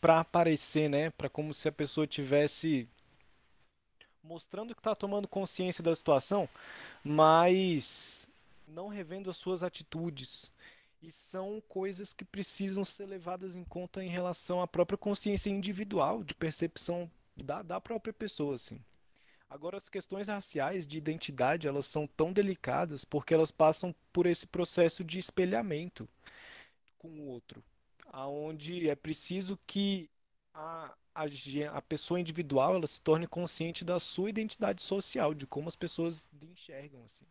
para 0.00 0.20
aparecer, 0.20 0.88
né? 0.88 1.10
Para 1.10 1.28
como 1.28 1.52
se 1.52 1.68
a 1.68 1.72
pessoa 1.72 2.06
tivesse 2.06 2.88
mostrando 4.22 4.74
que 4.74 4.80
está 4.80 4.94
tomando 4.94 5.26
consciência 5.26 5.82
da 5.82 5.94
situação, 5.94 6.48
mas 7.02 8.28
não 8.66 8.88
revendo 8.88 9.30
as 9.30 9.36
suas 9.36 9.62
atitudes. 9.62 10.52
E 11.02 11.10
são 11.10 11.62
coisas 11.66 12.12
que 12.12 12.24
precisam 12.24 12.84
ser 12.84 13.06
levadas 13.06 13.56
em 13.56 13.64
conta 13.64 14.04
em 14.04 14.08
relação 14.08 14.60
à 14.60 14.68
própria 14.68 14.98
consciência 14.98 15.48
individual, 15.48 16.22
de 16.22 16.34
percepção 16.34 17.10
da, 17.34 17.62
da 17.62 17.80
própria 17.80 18.12
pessoa, 18.12 18.56
assim. 18.56 18.78
Agora, 19.48 19.78
as 19.78 19.88
questões 19.88 20.28
raciais 20.28 20.86
de 20.86 20.98
identidade, 20.98 21.66
elas 21.66 21.86
são 21.86 22.06
tão 22.06 22.32
delicadas 22.32 23.04
porque 23.04 23.32
elas 23.32 23.50
passam 23.50 23.94
por 24.12 24.26
esse 24.26 24.46
processo 24.46 25.02
de 25.02 25.18
espelhamento 25.18 26.08
com 26.98 27.08
o 27.08 27.26
outro 27.26 27.64
aonde 28.10 28.88
é 28.88 28.94
preciso 28.94 29.58
que 29.66 30.10
a, 30.52 30.94
a, 31.14 31.24
a 31.72 31.82
pessoa 31.82 32.20
individual 32.20 32.74
ela 32.74 32.86
se 32.86 33.00
torne 33.00 33.26
consciente 33.26 33.84
da 33.84 33.98
sua 34.00 34.30
identidade 34.30 34.82
social, 34.82 35.34
de 35.34 35.46
como 35.46 35.68
as 35.68 35.76
pessoas 35.76 36.28
lhe 36.32 36.48
enxergam 36.50 37.04
assim. 37.04 37.26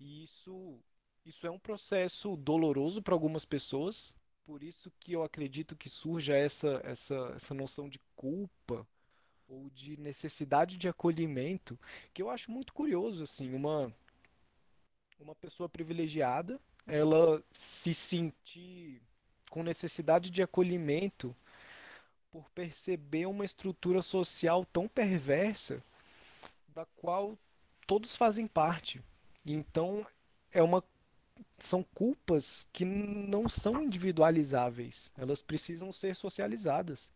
E 0.00 0.24
isso 0.24 0.78
isso 1.24 1.46
é 1.46 1.50
um 1.50 1.58
processo 1.58 2.36
doloroso 2.36 3.02
para 3.02 3.14
algumas 3.14 3.46
pessoas, 3.46 4.14
por 4.44 4.62
isso 4.62 4.92
que 5.00 5.12
eu 5.12 5.22
acredito 5.24 5.74
que 5.76 5.88
surja 5.88 6.36
essa 6.36 6.80
essa 6.84 7.32
essa 7.36 7.54
noção 7.54 7.88
de 7.88 7.98
culpa 8.16 8.86
ou 9.48 9.70
de 9.70 9.96
necessidade 9.98 10.76
de 10.76 10.88
acolhimento, 10.88 11.78
que 12.12 12.22
eu 12.22 12.30
acho 12.30 12.50
muito 12.50 12.72
curioso 12.74 13.22
assim, 13.24 13.54
uma 13.54 13.92
uma 15.18 15.34
pessoa 15.34 15.68
privilegiada, 15.68 16.60
ela 16.86 17.42
se 17.50 17.94
sentir 17.94 19.02
com 19.50 19.62
necessidade 19.62 20.30
de 20.30 20.42
acolhimento 20.42 21.34
por 22.30 22.50
perceber 22.50 23.26
uma 23.26 23.44
estrutura 23.44 24.02
social 24.02 24.64
tão 24.64 24.88
perversa 24.88 25.82
da 26.74 26.84
qual 26.96 27.38
todos 27.86 28.16
fazem 28.16 28.46
parte. 28.46 29.00
Então 29.46 30.06
é 30.50 30.62
uma 30.62 30.82
são 31.58 31.82
culpas 31.94 32.68
que 32.72 32.84
não 32.84 33.48
são 33.48 33.82
individualizáveis, 33.82 35.10
elas 35.16 35.42
precisam 35.42 35.90
ser 35.92 36.14
socializadas. 36.14 37.10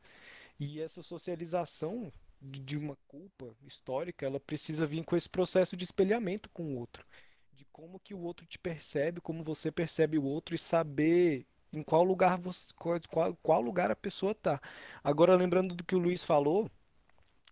E 0.58 0.80
essa 0.80 1.02
socialização 1.02 2.12
de 2.40 2.76
uma 2.76 2.96
culpa 3.06 3.54
histórica, 3.66 4.26
ela 4.26 4.40
precisa 4.40 4.86
vir 4.86 5.04
com 5.04 5.16
esse 5.16 5.28
processo 5.28 5.76
de 5.76 5.84
espelhamento 5.84 6.48
com 6.50 6.62
o 6.64 6.78
outro, 6.78 7.04
de 7.52 7.64
como 7.66 8.00
que 8.00 8.14
o 8.14 8.20
outro 8.20 8.46
te 8.46 8.58
percebe, 8.58 9.20
como 9.20 9.42
você 9.42 9.70
percebe 9.70 10.18
o 10.18 10.24
outro 10.24 10.54
e 10.54 10.58
saber 10.58 11.46
em 11.72 11.82
qual 11.82 12.02
lugar 12.04 12.38
você, 12.38 12.72
qual, 13.08 13.36
qual 13.42 13.60
lugar 13.60 13.90
a 13.90 13.96
pessoa 13.96 14.34
tá. 14.34 14.60
Agora, 15.02 15.34
lembrando 15.36 15.74
do 15.74 15.84
que 15.84 15.94
o 15.94 15.98
Luiz 15.98 16.22
falou, 16.22 16.70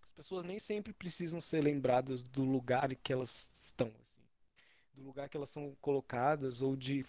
as 0.03 0.11
pessoas 0.11 0.43
nem 0.43 0.59
sempre 0.59 0.93
precisam 0.93 1.39
ser 1.39 1.61
lembradas 1.61 2.23
do 2.23 2.43
lugar 2.43 2.93
que 2.95 3.13
elas 3.13 3.49
estão, 3.51 3.87
assim, 3.87 4.21
do 4.93 5.03
lugar 5.03 5.29
que 5.29 5.37
elas 5.37 5.49
são 5.49 5.75
colocadas 5.81 6.61
ou 6.61 6.75
de 6.75 7.05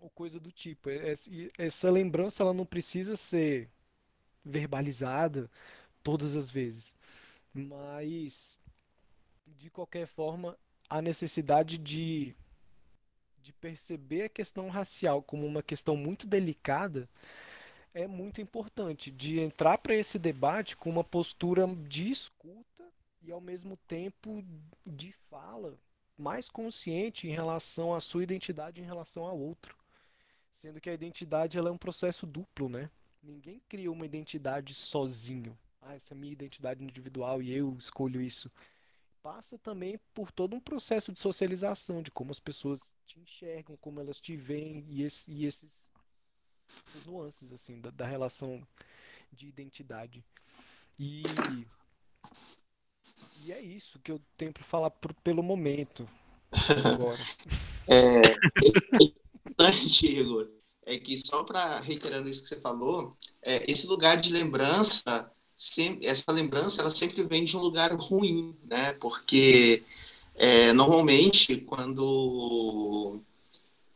ou 0.00 0.08
coisa 0.10 0.40
do 0.40 0.50
tipo. 0.50 0.88
É, 0.88 1.12
essa 1.58 1.90
lembrança 1.90 2.42
ela 2.42 2.54
não 2.54 2.64
precisa 2.64 3.16
ser 3.16 3.70
verbalizada 4.44 5.50
todas 6.02 6.36
as 6.36 6.50
vezes, 6.50 6.94
mas 7.52 8.58
de 9.46 9.68
qualquer 9.68 10.06
forma 10.06 10.56
a 10.88 11.02
necessidade 11.02 11.76
de 11.76 12.34
de 13.42 13.52
perceber 13.52 14.22
a 14.22 14.28
questão 14.28 14.68
racial 14.68 15.22
como 15.22 15.46
uma 15.46 15.62
questão 15.62 15.96
muito 15.96 16.26
delicada 16.26 17.08
é 17.92 18.06
muito 18.06 18.40
importante, 18.40 19.10
de 19.10 19.40
entrar 19.40 19.78
para 19.78 19.94
esse 19.94 20.18
debate 20.18 20.76
com 20.76 20.90
uma 20.90 21.02
postura 21.02 21.66
de 21.66 22.10
escuta 22.10 22.84
e 23.22 23.32
ao 23.32 23.40
mesmo 23.40 23.76
tempo 23.88 24.44
de 24.86 25.12
fala 25.12 25.76
mais 26.16 26.48
consciente 26.48 27.26
em 27.26 27.30
relação 27.30 27.94
à 27.94 28.00
sua 28.00 28.22
identidade 28.22 28.80
em 28.80 28.84
relação 28.84 29.24
ao 29.24 29.38
outro. 29.38 29.76
Sendo 30.52 30.80
que 30.80 30.90
a 30.90 30.94
identidade 30.94 31.58
ela 31.58 31.68
é 31.68 31.72
um 31.72 31.78
processo 31.78 32.26
duplo, 32.26 32.68
né? 32.68 32.90
Ninguém 33.22 33.60
cria 33.68 33.90
uma 33.90 34.04
identidade 34.04 34.74
sozinho. 34.74 35.58
Ah, 35.80 35.94
essa 35.94 36.12
é 36.12 36.16
a 36.16 36.18
minha 36.18 36.32
identidade 36.32 36.84
individual 36.84 37.42
e 37.42 37.52
eu 37.52 37.74
escolho 37.78 38.20
isso 38.20 38.50
passa 39.22 39.58
também 39.58 39.98
por 40.14 40.32
todo 40.32 40.54
um 40.54 40.60
processo 40.60 41.12
de 41.12 41.20
socialização, 41.20 42.02
de 42.02 42.10
como 42.10 42.30
as 42.30 42.40
pessoas 42.40 42.80
te 43.06 43.18
enxergam, 43.20 43.76
como 43.76 44.00
elas 44.00 44.20
te 44.20 44.36
veem 44.36 44.84
e, 44.88 45.02
esse, 45.02 45.30
e 45.30 45.44
esses, 45.44 45.70
nuances 47.06 47.52
assim 47.52 47.80
da, 47.80 47.90
da, 47.90 48.06
relação 48.06 48.66
de 49.32 49.48
identidade. 49.48 50.24
E, 50.98 51.22
e 53.42 53.52
é 53.52 53.60
isso 53.60 53.98
que 53.98 54.10
eu 54.10 54.20
tenho 54.36 54.52
para 54.52 54.64
falar 54.64 54.90
pelo 55.22 55.42
momento. 55.42 56.08
Agora. 56.84 57.18
É, 57.88 57.96
é 57.96 59.02
importante, 59.02 60.06
Igor, 60.06 60.48
é 60.86 60.96
que 60.96 61.16
só 61.16 61.42
para 61.42 61.80
reiterando 61.80 62.28
isso 62.28 62.42
que 62.42 62.48
você 62.48 62.60
falou, 62.60 63.16
é, 63.42 63.68
esse 63.68 63.84
lugar 63.88 64.20
de 64.20 64.32
lembrança 64.32 65.28
sempre, 65.60 66.06
essa 66.06 66.32
lembrança 66.32 66.80
ela 66.80 66.88
sempre 66.88 67.22
vem 67.22 67.44
de 67.44 67.54
um 67.54 67.60
lugar 67.60 67.92
ruim, 67.92 68.56
né? 68.64 68.94
Porque 68.94 69.82
é, 70.34 70.72
normalmente 70.72 71.58
quando 71.58 73.20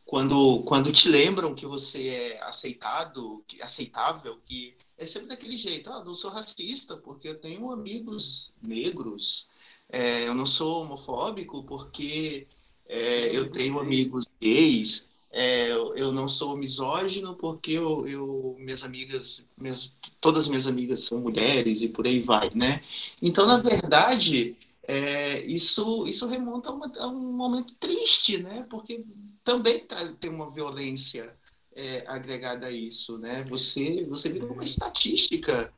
quando 0.05 0.61
quando 0.63 0.91
te 0.91 1.09
lembram 1.09 1.55
que 1.55 1.65
você 1.65 2.07
é 2.09 2.43
aceitado, 2.43 3.43
que 3.47 3.63
aceitável, 3.63 4.39
que 4.45 4.75
é 4.95 5.07
sempre 5.07 5.27
daquele 5.27 5.57
jeito, 5.57 5.89
ah, 5.89 6.03
não 6.03 6.13
sou 6.13 6.29
racista 6.29 6.97
porque 6.97 7.29
eu 7.29 7.39
tenho 7.39 7.71
amigos 7.71 8.53
negros, 8.61 9.47
é, 9.89 10.27
eu 10.27 10.35
não 10.35 10.45
sou 10.45 10.83
homofóbico 10.83 11.63
porque 11.63 12.47
é, 12.87 13.35
eu 13.35 13.51
tenho 13.51 13.79
amigos 13.79 14.27
gays, 14.39 15.07
é, 15.37 15.69
eu 15.69 16.13
não 16.13 16.29
sou 16.29 16.55
misógino 16.55 17.35
porque 17.35 17.71
eu, 17.73 18.07
eu 18.07 18.55
minhas 18.57 18.85
amigas, 18.85 19.43
minhas, 19.57 19.91
todas 20.21 20.43
as 20.43 20.47
minhas 20.47 20.65
amigas 20.65 21.01
são 21.01 21.19
mulheres 21.19 21.81
e 21.81 21.89
por 21.89 22.07
aí 22.07 22.21
vai, 22.21 22.49
né? 22.55 22.81
Então, 23.21 23.45
na 23.45 23.57
verdade, 23.57 24.55
é, 24.87 25.43
isso, 25.45 26.07
isso 26.07 26.25
remonta 26.25 26.69
a, 26.69 26.71
uma, 26.71 26.89
a, 26.99 27.07
um 27.07 27.33
momento 27.33 27.73
triste, 27.77 28.37
né? 28.37 28.65
Porque 28.69 29.03
também 29.43 29.85
tem 30.21 30.31
uma 30.31 30.49
violência 30.49 31.35
é, 31.75 32.05
agregada 32.07 32.67
a 32.67 32.71
isso, 32.71 33.17
né? 33.17 33.43
Você, 33.49 34.05
você 34.05 34.29
vira 34.29 34.45
uma 34.45 34.63
estatística 34.63 35.69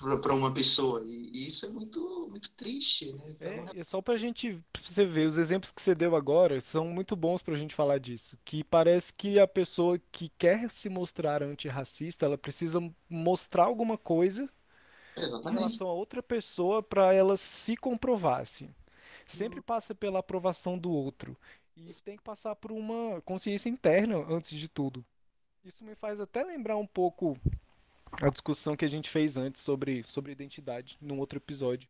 para 0.00 0.34
uma 0.34 0.52
pessoa 0.52 1.02
e, 1.06 1.46
isso 1.46 1.66
é 1.66 1.68
muito, 1.68 2.28
muito 2.30 2.50
triste, 2.52 3.12
né? 3.12 3.22
Então, 3.30 3.68
é, 3.74 3.80
é 3.80 3.84
só 3.84 4.00
para 4.00 4.14
a 4.14 4.16
gente 4.16 4.58
você 4.82 5.04
ver 5.04 5.26
os 5.26 5.38
exemplos 5.38 5.72
que 5.72 5.80
você 5.80 5.94
deu 5.94 6.14
agora 6.14 6.60
são 6.60 6.86
muito 6.88 7.16
bons 7.16 7.42
para 7.42 7.54
a 7.54 7.58
gente 7.58 7.74
falar 7.74 7.98
disso. 7.98 8.38
Que 8.44 8.62
parece 8.64 9.12
que 9.12 9.38
a 9.38 9.46
pessoa 9.46 9.98
que 10.12 10.28
quer 10.38 10.70
se 10.70 10.88
mostrar 10.88 11.42
antirracista, 11.42 12.26
ela 12.26 12.38
precisa 12.38 12.80
mostrar 13.08 13.64
alguma 13.64 13.96
coisa 13.96 14.48
em 15.16 15.50
relação 15.52 15.88
a 15.88 15.92
outra 15.92 16.22
pessoa 16.22 16.82
para 16.82 17.12
ela 17.12 17.36
se 17.36 17.76
comprovar, 17.76 18.40
assim. 18.40 18.74
Sempre 19.26 19.60
passa 19.60 19.94
pela 19.94 20.20
aprovação 20.20 20.78
do 20.78 20.90
outro 20.90 21.36
e 21.76 21.92
tem 22.04 22.16
que 22.16 22.22
passar 22.22 22.54
por 22.56 22.72
uma 22.72 23.20
consciência 23.22 23.68
interna 23.68 24.16
antes 24.28 24.58
de 24.58 24.68
tudo. 24.68 25.04
Isso 25.64 25.84
me 25.84 25.94
faz 25.94 26.20
até 26.20 26.44
lembrar 26.44 26.76
um 26.76 26.86
pouco 26.86 27.36
a 28.22 28.30
discussão 28.30 28.76
que 28.76 28.84
a 28.84 28.88
gente 28.88 29.10
fez 29.10 29.36
antes 29.36 29.62
sobre, 29.62 30.04
sobre 30.06 30.32
identidade, 30.32 30.96
num 31.00 31.18
outro 31.18 31.38
episódio. 31.38 31.88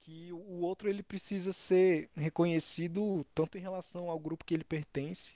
Que 0.00 0.32
o 0.32 0.60
outro 0.60 0.88
ele 0.88 1.02
precisa 1.02 1.52
ser 1.52 2.08
reconhecido 2.16 3.26
tanto 3.34 3.58
em 3.58 3.60
relação 3.60 4.08
ao 4.08 4.18
grupo 4.18 4.44
que 4.44 4.54
ele 4.54 4.64
pertence, 4.64 5.34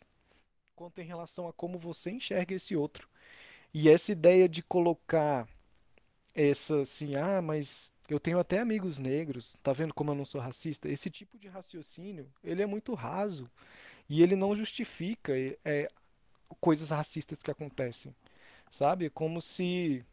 quanto 0.77 1.01
em 1.01 1.05
relação 1.05 1.49
a 1.49 1.53
como 1.53 1.79
você 1.79 2.11
enxerga 2.11 2.55
esse 2.55 2.77
outro. 2.77 3.09
E 3.75 3.89
essa 3.89 4.13
ideia 4.13 4.49
de 4.49 4.63
colocar 4.63 5.49
essa 6.35 6.81
assim, 6.83 7.17
ah, 7.17 7.43
mas 7.43 7.91
eu 8.09 8.19
tenho 8.19 8.39
até 8.39 8.59
amigos 8.59 8.99
negros, 8.99 9.57
tá 9.63 9.73
vendo 9.73 9.95
como 9.95 10.11
eu 10.11 10.15
não 10.15 10.25
sou 10.25 10.41
racista? 10.41 10.89
Esse 10.89 11.11
tipo 11.11 11.39
de 11.39 11.49
raciocínio, 11.49 12.29
ele 12.43 12.63
é 12.63 12.67
muito 12.67 12.95
raso 12.95 13.51
e 14.09 14.23
ele 14.23 14.35
não 14.37 14.55
justifica 14.57 15.33
é, 15.65 15.89
coisas 16.61 16.91
racistas 16.91 17.43
que 17.43 17.51
acontecem, 17.51 18.15
sabe? 18.71 19.11
Como 19.11 19.41
se. 19.41 20.05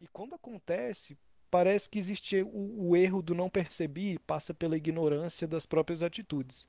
E 0.00 0.06
quando 0.08 0.34
acontece, 0.34 1.16
parece 1.50 1.88
que 1.88 1.98
existe 1.98 2.42
o, 2.42 2.88
o 2.88 2.96
erro 2.96 3.22
do 3.22 3.34
não 3.34 3.48
perceber, 3.48 4.18
passa 4.20 4.52
pela 4.54 4.76
ignorância 4.76 5.46
das 5.46 5.66
próprias 5.66 6.02
atitudes. 6.02 6.66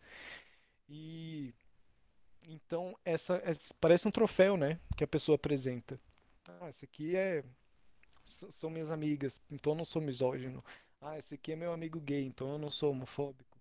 E. 0.89 1.53
Então, 2.43 2.97
essa, 3.03 3.41
essa 3.43 3.73
parece 3.79 4.07
um 4.07 4.11
troféu, 4.11 4.55
né? 4.55 4.79
Que 4.95 5.03
a 5.03 5.07
pessoa 5.07 5.35
apresenta. 5.35 5.99
Ah, 6.61 6.69
esse 6.69 6.85
aqui 6.85 7.15
é. 7.15 7.43
São 8.29 8.69
minhas 8.69 8.91
amigas, 8.91 9.41
então 9.49 9.71
eu 9.71 9.77
não 9.77 9.85
sou 9.85 10.01
misógino. 10.01 10.63
Ah, 10.99 11.17
esse 11.17 11.35
aqui 11.35 11.53
é 11.53 11.55
meu 11.55 11.71
amigo 11.71 11.99
gay, 11.99 12.25
então 12.25 12.51
eu 12.51 12.57
não 12.57 12.69
sou 12.69 12.91
homofóbico. 12.91 13.57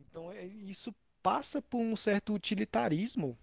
Então, 0.00 0.30
é, 0.30 0.44
isso 0.44 0.94
passa 1.22 1.60
por 1.60 1.80
um 1.80 1.96
certo 1.96 2.32
utilitarismo 2.32 3.36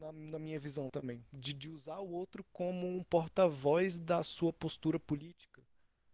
na, 0.00 0.12
na 0.12 0.38
minha 0.38 0.58
visão 0.58 0.88
também, 0.90 1.24
de, 1.32 1.52
de 1.52 1.68
usar 1.68 1.98
o 1.98 2.10
outro 2.10 2.44
como 2.52 2.86
um 2.86 3.02
porta-voz 3.02 3.98
da 3.98 4.22
sua 4.22 4.52
postura 4.52 4.98
política, 4.98 5.62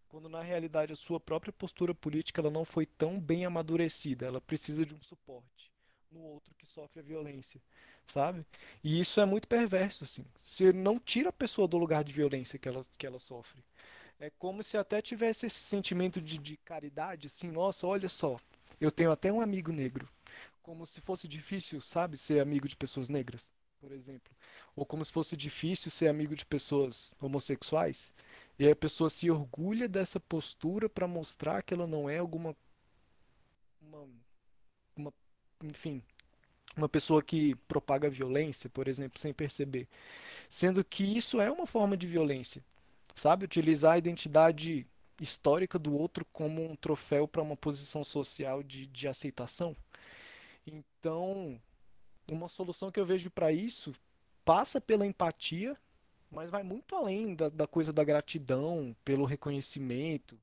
quando 0.09 0.29
na 0.29 0.43
realidade 0.43 0.93
a 0.93 0.97
sua 0.97 1.21
própria 1.21 1.53
postura 1.53 1.95
política 1.95 2.41
ela 2.41 2.51
não 2.51 2.65
foi 2.65 2.87
tão 2.87 3.21
bem 3.21 3.45
amadurecida, 3.45 4.27
ela 4.27 4.41
precisa 4.41 4.85
de 4.85 4.95
um 4.95 5.03
suporte 5.03 5.71
no 6.11 6.21
outro 6.21 6.55
que 6.55 6.67
sofre 6.67 7.01
a 7.01 7.03
violência, 7.03 7.61
sabe? 8.07 8.45
E 8.83 9.01
isso 9.01 9.21
é 9.21 9.27
muito 9.27 9.49
perverso, 9.49 10.05
assim. 10.05 10.25
Você 10.39 10.73
não 10.73 10.99
tira 10.99 11.29
a 11.31 11.33
pessoa 11.33 11.69
do 11.69 11.77
lugar 11.77 12.05
de 12.05 12.13
violência 12.13 12.59
que 12.59 12.69
ela, 12.69 12.81
que 12.97 13.07
ela 13.07 13.19
sofre. 13.19 13.63
É 14.19 14.31
como 14.31 14.63
se 14.63 14.79
até 14.79 15.03
tivesse 15.03 15.47
esse 15.47 15.59
sentimento 15.59 16.21
de, 16.21 16.39
de 16.39 16.57
caridade, 16.59 17.27
assim, 17.27 17.51
nossa, 17.51 17.87
olha 17.87 18.09
só, 18.09 18.39
eu 18.81 18.91
tenho 18.91 19.11
até 19.11 19.31
um 19.31 19.41
amigo 19.41 19.73
negro. 19.73 20.09
Como 20.67 20.85
se 20.85 21.01
fosse 21.01 21.29
difícil, 21.29 21.81
sabe, 21.81 22.19
ser 22.19 22.41
amigo 22.41 22.69
de 22.69 22.77
pessoas 22.77 23.09
negras 23.09 23.51
por 23.87 23.93
exemplo. 23.93 24.35
Ou 24.75 24.85
como 24.85 25.05
se 25.05 25.13
fosse 25.13 25.37
difícil 25.37 25.91
ser 25.91 26.09
amigo 26.09 26.35
de 26.35 26.45
pessoas 26.45 27.15
homossexuais. 27.21 28.13
E 28.59 28.65
aí 28.65 28.73
a 28.73 28.77
pessoa 28.77 29.09
se 29.09 29.31
orgulha 29.31 29.89
dessa 29.89 30.19
postura 30.19 30.89
para 30.89 31.07
mostrar 31.07 31.63
que 31.63 31.73
ela 31.73 31.87
não 31.87 32.11
é 32.11 32.19
alguma. 32.19 32.57
Uma, 33.81 34.09
uma, 34.97 35.15
enfim, 35.63 36.03
uma 36.77 36.89
pessoa 36.89 37.23
que 37.23 37.55
propaga 37.69 38.11
violência, 38.11 38.69
por 38.69 38.89
exemplo, 38.89 39.21
sem 39.21 39.33
perceber. 39.33 39.87
Sendo 40.49 40.83
que 40.85 41.05
isso 41.05 41.41
é 41.41 41.51
uma 41.51 41.67
forma 41.67 41.97
de 41.97 42.07
violência. 42.07 42.65
Sabe? 43.15 43.45
Utilizar 43.45 43.93
a 43.93 43.99
identidade 43.99 44.85
histórica 45.21 45.79
do 45.79 45.95
outro 45.95 46.27
como 46.33 46.63
um 46.63 46.77
troféu 46.77 47.27
para 47.29 47.41
uma 47.41 47.57
posição 47.57 48.03
social 48.03 48.63
de, 48.63 48.87
de 48.87 49.07
aceitação. 49.07 49.77
Então, 50.67 51.61
uma 52.29 52.49
solução 52.49 52.91
que 52.91 52.99
eu 52.99 53.07
vejo 53.07 53.31
para 53.31 53.53
isso 53.53 53.95
passa 54.45 54.81
pela 54.81 55.07
empatia, 55.07 55.77
mas 56.31 56.51
vai 56.51 56.63
muito 56.63 56.95
além 56.97 57.35
da, 57.35 57.49
da 57.49 57.67
coisa 57.67 57.93
da 57.93 58.05
gratidão, 58.05 58.95
pelo 59.05 59.25
reconhecimento, 59.25 60.39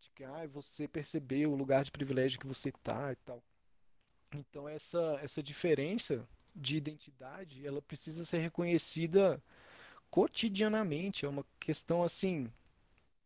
de 0.00 0.10
que 0.10 0.24
ah, 0.24 0.46
você 0.46 0.88
percebeu 0.88 1.52
o 1.52 1.56
lugar 1.56 1.84
de 1.84 1.92
privilégio 1.92 2.38
que 2.38 2.46
você 2.46 2.72
tá 2.72 3.12
e 3.12 3.16
tal. 3.16 3.42
Então 4.34 4.68
essa 4.68 5.18
essa 5.22 5.42
diferença 5.42 6.26
de 6.54 6.76
identidade, 6.76 7.66
ela 7.66 7.82
precisa 7.82 8.24
ser 8.24 8.38
reconhecida 8.38 9.42
cotidianamente, 10.10 11.24
é 11.26 11.28
uma 11.28 11.44
questão 11.58 12.02
assim 12.02 12.52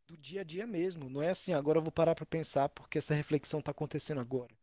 do 0.06 0.16
dia 0.16 0.40
a 0.40 0.44
dia 0.44 0.66
mesmo, 0.66 1.10
não 1.10 1.22
é 1.22 1.30
assim, 1.30 1.52
agora 1.52 1.78
eu 1.78 1.82
vou 1.82 1.92
parar 1.92 2.14
para 2.14 2.24
pensar 2.26 2.68
porque 2.70 2.98
essa 2.98 3.14
reflexão 3.14 3.60
está 3.60 3.70
acontecendo 3.72 4.20
agora. 4.20 4.54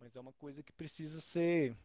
Mas 0.00 0.16
é 0.16 0.20
uma 0.20 0.32
coisa 0.32 0.62
que 0.62 0.72
precisa 0.72 1.20
ser 1.20 1.76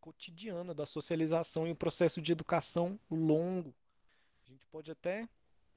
cotidiana 0.00 0.72
da 0.72 0.86
socialização 0.86 1.66
e 1.66 1.72
o 1.72 1.76
processo 1.76 2.22
de 2.22 2.32
educação 2.32 2.98
longo. 3.10 3.74
A 4.46 4.50
gente 4.50 4.64
pode 4.66 4.90
até 4.90 5.28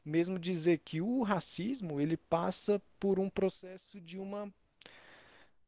mesmo 0.05 0.39
dizer 0.39 0.79
que 0.79 1.01
o 1.01 1.23
racismo 1.23 1.99
ele 1.99 2.15
passa 2.15 2.81
por 2.99 3.19
um 3.19 3.29
processo 3.29 3.99
de 3.99 4.17
uma 4.17 4.53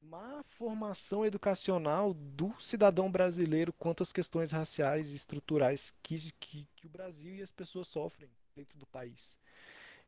má 0.01 0.43
formação 0.43 1.25
educacional 1.25 2.13
do 2.13 2.53
cidadão 2.59 3.11
brasileiro 3.11 3.73
quanto 3.73 4.03
às 4.03 4.11
questões 4.11 4.51
raciais 4.51 5.11
e 5.11 5.15
estruturais 5.15 5.93
que, 6.03 6.31
que, 6.33 6.67
que 6.75 6.85
o 6.85 6.89
Brasil 6.89 7.35
e 7.35 7.41
as 7.41 7.51
pessoas 7.51 7.87
sofrem 7.87 8.29
dentro 8.55 8.77
do 8.77 8.85
país. 8.85 9.37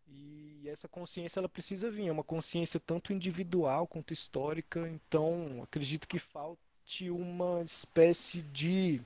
E 0.08 0.68
essa 0.70 0.88
consciência 0.88 1.40
ela 1.40 1.50
precisa 1.50 1.90
vir, 1.90 2.08
é 2.08 2.12
uma 2.12 2.24
consciência 2.24 2.80
tanto 2.80 3.14
individual 3.14 3.88
quanto 3.88 4.14
histórica. 4.14 4.88
Então, 4.88 5.62
acredito 5.64 6.08
que 6.08 6.20
falta 6.20 6.62
uma 7.10 7.62
espécie 7.62 8.44
de 8.44 9.02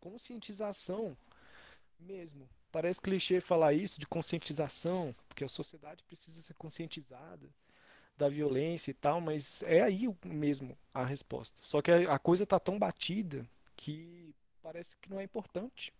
conscientização 0.00 1.16
mesmo. 1.98 2.48
Parece 2.70 3.00
clichê 3.00 3.40
falar 3.40 3.72
isso 3.72 3.98
de 3.98 4.06
conscientização, 4.06 5.14
porque 5.28 5.44
a 5.44 5.48
sociedade 5.48 6.04
precisa 6.04 6.40
ser 6.40 6.54
conscientizada 6.54 7.48
da 8.16 8.28
violência 8.28 8.90
e 8.90 8.94
tal, 8.94 9.20
mas 9.20 9.62
é 9.62 9.82
aí 9.82 10.08
mesmo 10.24 10.76
a 10.94 11.04
resposta. 11.04 11.60
Só 11.62 11.82
que 11.82 11.90
a 11.90 12.18
coisa 12.18 12.44
está 12.44 12.58
tão 12.58 12.78
batida 12.78 13.46
que 13.76 14.34
parece 14.62 14.96
que 14.96 15.10
não 15.10 15.20
é 15.20 15.24
importante 15.24 15.92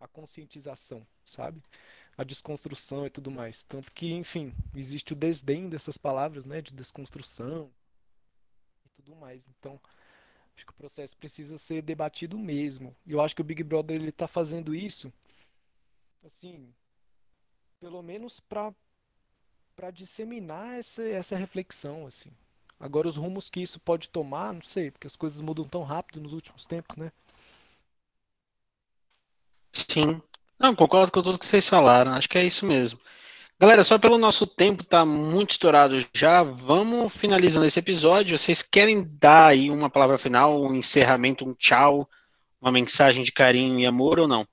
a 0.00 0.08
conscientização, 0.08 1.06
sabe? 1.24 1.62
A 2.16 2.24
desconstrução 2.24 3.06
e 3.06 3.10
tudo 3.10 3.30
mais. 3.30 3.64
Tanto 3.64 3.92
que, 3.92 4.12
enfim, 4.12 4.52
existe 4.74 5.12
o 5.12 5.16
desdém 5.16 5.68
dessas 5.68 5.96
palavras, 5.98 6.44
né, 6.44 6.60
de 6.62 6.72
desconstrução 6.72 7.70
e 8.86 8.88
tudo 8.90 9.16
mais. 9.16 9.48
Então, 9.48 9.80
Acho 10.56 10.66
que 10.66 10.72
o 10.72 10.76
processo 10.76 11.16
precisa 11.16 11.58
ser 11.58 11.82
debatido 11.82 12.38
mesmo. 12.38 12.94
E 13.06 13.12
eu 13.12 13.20
acho 13.20 13.34
que 13.34 13.40
o 13.40 13.44
Big 13.44 13.62
Brother 13.62 13.96
ele 13.96 14.10
está 14.10 14.28
fazendo 14.28 14.74
isso, 14.74 15.12
assim, 16.24 16.72
pelo 17.80 18.02
menos 18.02 18.40
para 18.40 18.72
para 19.76 19.90
disseminar 19.90 20.78
essa, 20.78 21.02
essa 21.02 21.36
reflexão, 21.36 22.06
assim. 22.06 22.30
Agora 22.78 23.08
os 23.08 23.16
rumos 23.16 23.50
que 23.50 23.60
isso 23.60 23.80
pode 23.80 24.08
tomar, 24.08 24.52
não 24.52 24.62
sei, 24.62 24.90
porque 24.90 25.06
as 25.06 25.16
coisas 25.16 25.40
mudam 25.40 25.64
tão 25.64 25.82
rápido 25.82 26.20
nos 26.20 26.32
últimos 26.32 26.64
tempos, 26.64 26.96
né? 26.96 27.10
Sim. 29.72 30.22
Não, 30.58 30.74
concordo 30.74 31.12
com 31.12 31.22
tudo 31.22 31.38
que 31.38 31.46
vocês 31.46 31.68
falaram. 31.68 32.12
Acho 32.12 32.28
que 32.28 32.38
é 32.38 32.44
isso 32.44 32.64
mesmo. 32.64 32.98
Galera, 33.58 33.84
só 33.84 33.98
pelo 33.98 34.18
nosso 34.18 34.46
tempo 34.46 34.82
tá 34.82 35.04
muito 35.04 35.52
estourado 35.52 36.04
já, 36.12 36.42
vamos 36.42 37.16
finalizando 37.16 37.64
esse 37.64 37.78
episódio. 37.78 38.36
Vocês 38.36 38.62
querem 38.62 39.08
dar 39.18 39.46
aí 39.48 39.70
uma 39.70 39.88
palavra 39.88 40.18
final, 40.18 40.60
um 40.60 40.74
encerramento, 40.74 41.48
um 41.48 41.54
tchau, 41.54 42.08
uma 42.60 42.72
mensagem 42.72 43.22
de 43.22 43.30
carinho 43.30 43.78
e 43.78 43.86
amor 43.86 44.18
ou 44.18 44.26
não? 44.26 44.46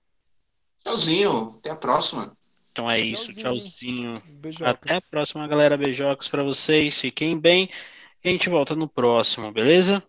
Tchauzinho, 0.83 1.55
até 1.57 1.71
a 1.71 1.75
próxima. 1.75 2.37
Então 2.71 2.89
é 2.89 2.99
isso, 2.99 3.33
tchauzinho. 3.33 4.21
Até 4.63 4.95
a 4.95 5.01
próxima, 5.01 5.47
galera. 5.47 5.77
Beijocos 5.77 6.27
para 6.27 6.43
vocês, 6.43 6.99
fiquem 6.99 7.37
bem. 7.37 7.69
E 8.23 8.29
a 8.29 8.31
gente 8.31 8.49
volta 8.49 8.75
no 8.75 8.87
próximo, 8.87 9.51
beleza? 9.51 10.01